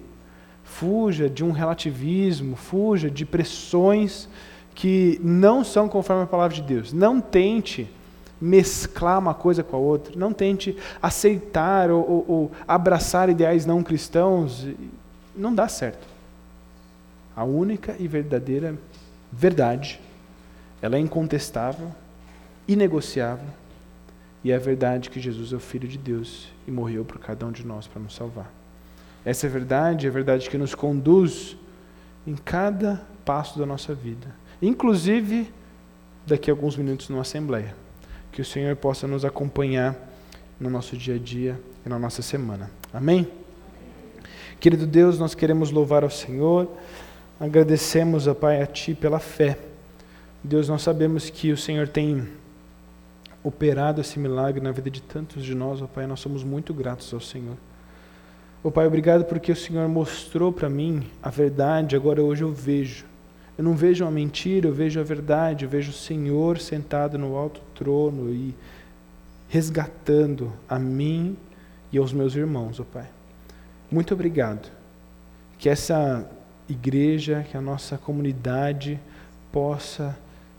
Fuja 0.64 1.30
de 1.30 1.44
um 1.44 1.52
relativismo, 1.52 2.56
fuja 2.56 3.10
de 3.10 3.26
pressões 3.26 4.30
que 4.74 5.20
não 5.24 5.64
são 5.64 5.90
conforme 5.90 6.24
a 6.24 6.28
palavra 6.28 6.56
de 6.56 6.62
Deus. 6.62 6.94
Não 6.94 7.20
tente 7.20 7.90
mesclar 8.40 9.20
uma 9.20 9.34
coisa 9.34 9.64
com 9.64 9.76
a 9.76 9.80
outra. 9.80 10.14
Não 10.18 10.34
tente 10.34 10.78
aceitar 11.02 11.90
ou, 11.90 12.10
ou, 12.10 12.26
ou 12.28 12.52
abraçar 12.68 13.30
ideais 13.30 13.66
não 13.66 13.84
cristãos. 13.84 14.68
Não 15.36 15.54
dá 15.54 15.68
certo. 15.68 16.06
A 17.36 17.44
única 17.44 17.96
e 18.00 18.08
verdadeira 18.08 18.76
verdade, 19.32 20.00
ela 20.86 20.98
é 20.98 21.00
incontestável, 21.00 21.92
inegociável, 22.68 23.50
e 24.44 24.52
é 24.52 24.56
a 24.56 24.60
verdade 24.60 25.10
que 25.10 25.20
Jesus 25.20 25.52
é 25.52 25.56
o 25.56 25.60
Filho 25.60 25.88
de 25.88 25.98
Deus 25.98 26.48
e 26.68 26.72
morreu 26.72 27.04
por 27.04 27.18
cada 27.18 27.44
um 27.48 27.52
de 27.52 27.66
nós 27.66 27.88
para 27.88 28.00
nos 28.00 28.14
salvar. 28.14 28.54
Essa 29.26 29.48
é 29.48 29.50
verdade, 29.50 30.06
é 30.06 30.10
a 30.10 30.14
verdade 30.14 30.48
que 30.48 30.58
nos 30.60 30.76
conduz 30.76 31.58
em 32.28 32.36
cada 32.36 33.02
passo 33.26 33.58
da 33.58 33.66
nossa 33.66 33.96
vida, 33.96 34.28
inclusive 34.62 35.52
daqui 36.28 36.52
a 36.52 36.54
alguns 36.54 36.78
minutos 36.78 37.10
numa 37.10 37.22
assembleia. 37.22 37.76
Que 38.32 38.42
o 38.42 38.46
Senhor 38.46 38.76
possa 38.76 39.08
nos 39.08 39.26
acompanhar 39.26 39.96
no 40.60 40.70
nosso 40.70 40.96
dia 40.96 41.16
a 41.16 41.18
dia 41.18 41.60
e 41.84 41.90
na 41.90 41.98
nossa 41.98 42.22
semana. 42.22 42.70
Amém? 42.94 43.28
Querido 44.60 44.86
Deus, 44.86 45.18
nós 45.18 45.34
queremos 45.34 45.72
louvar 45.72 46.04
ao 46.04 46.12
Senhor, 46.12 46.70
agradecemos, 47.40 48.28
ó 48.28 48.36
Pai, 48.36 48.62
a 48.62 48.68
Ti 48.68 48.94
pela 48.94 49.20
fé. 49.20 49.58
Deus, 50.46 50.70
nós 50.70 50.84
sabemos 50.84 51.30
que 51.32 51.52
o 51.52 51.58
Senhor 51.58 51.88
tem 51.88 52.28
operado 53.44 54.00
esse 54.00 54.20
milagre 54.20 54.62
na 54.62 54.72
vida 54.72 54.92
de 54.92 55.02
tantos 55.02 55.44
de 55.44 55.56
nós, 55.56 55.82
ó 55.82 55.88
Pai, 55.88 56.06
nós 56.06 56.20
somos 56.20 56.44
muito 56.44 56.72
gratos 56.72 57.12
ao 57.12 57.20
Senhor. 57.20 57.58
Ó 58.64 58.70
Pai, 58.70 58.86
obrigado 58.86 59.26
porque 59.26 59.52
o 59.52 59.56
Senhor 59.56 59.88
mostrou 59.90 60.54
para 60.54 60.70
mim 60.70 61.08
a 61.22 61.32
verdade, 61.32 61.96
agora 61.96 62.22
hoje 62.22 62.44
eu 62.44 62.52
vejo. 62.54 63.06
Eu 63.58 63.64
não 63.64 63.76
vejo 63.76 64.06
uma 64.06 64.12
mentira, 64.12 64.68
eu 64.68 64.74
vejo 64.74 65.00
a 65.00 65.04
verdade, 65.04 65.66
eu 65.66 65.70
vejo 65.70 65.90
o 65.90 65.94
Senhor 65.96 66.60
sentado 66.60 67.18
no 67.18 67.36
alto 67.36 67.62
trono 67.74 68.32
e 68.32 68.54
resgatando 69.50 70.54
a 70.70 70.78
mim 70.78 71.36
e 71.92 71.98
aos 71.98 72.14
meus 72.14 72.36
irmãos, 72.36 72.80
ó 72.80 72.84
Pai. 72.84 73.08
Muito 73.90 74.14
obrigado. 74.14 74.72
Que 75.58 75.70
essa 75.70 76.30
igreja, 76.70 77.44
que 77.50 77.58
a 77.58 77.62
nossa 77.62 77.98
comunidade 77.98 79.00
possa 79.52 80.16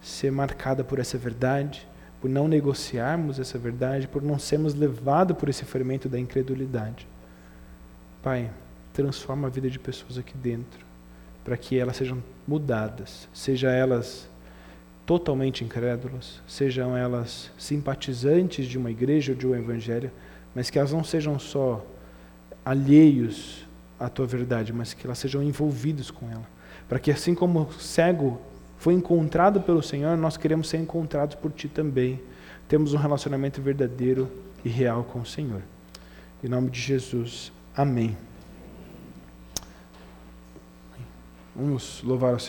ser 0.07 0.30
marcada 0.30 0.84
por 0.84 1.00
essa 1.00 1.18
verdade, 1.18 1.86
por 2.20 2.30
não 2.30 2.46
negociarmos 2.46 3.40
essa 3.40 3.59
verdade, 3.59 4.07
por 4.07 4.22
não 4.22 4.38
sermos 4.38 4.72
levados 4.72 5.36
por 5.36 5.48
esse 5.48 5.64
fermento 5.64 6.09
da 6.09 6.16
incredulidade. 6.16 7.09
Pai, 8.22 8.48
transforma 8.92 9.48
a 9.48 9.50
vida 9.50 9.68
de 9.68 9.80
pessoas 9.80 10.16
aqui 10.16 10.36
dentro 10.38 10.86
para 11.42 11.57
que 11.57 11.76
elas 11.76 11.96
sejam 11.96 12.22
mudadas, 12.46 13.28
seja 13.34 13.70
elas 13.70 14.30
totalmente 15.04 15.64
incrédulas, 15.64 16.40
sejam 16.46 16.96
elas 16.96 17.50
simpatizantes 17.59 18.66
de 18.66 18.78
uma 18.78 18.92
igreja 18.92 19.32
ou 19.32 19.38
de 19.38 19.46
um 19.46 19.57
evangelho, 19.57 20.12
mas 20.54 20.70
que 20.70 20.78
elas 20.78 20.92
não 20.92 21.02
sejam 21.02 21.36
só 21.36 21.84
alheios 22.64 23.66
à 23.98 24.09
tua 24.09 24.26
verdade, 24.26 24.72
mas 24.72 24.94
que 24.94 25.04
elas 25.04 25.18
sejam 25.18 25.42
envolvidos 25.42 26.12
com 26.12 26.30
ela. 26.30 26.46
Para 26.88 27.00
que 27.00 27.11
assim 27.11 27.34
como 27.34 27.62
o 27.62 27.72
cego 27.72 28.40
foi 28.79 28.95
encontrado 28.95 29.61
pelo 29.61 29.83
Senhor, 29.83 30.16
nós 30.16 30.37
queremos 30.37 30.68
ser 30.68 30.79
encontrados 30.79 31.35
por 31.35 31.51
ti 31.53 31.68
também. 31.68 32.20
Temos 32.68 32.93
um 32.93 32.99
relacionamento 32.99 33.61
verdadeiro 33.62 34.29
e 34.64 34.68
real 34.68 35.05
com 35.05 35.20
o 35.20 35.27
Senhor. 35.27 35.62
Em 36.43 36.49
nome 36.49 36.70
de 36.70 36.81
Jesus. 36.81 37.53
Amém. 37.77 38.16
Vamos 41.55 42.03
louvar 42.03 42.35
o 42.35 42.39
Senhor. 42.39 42.45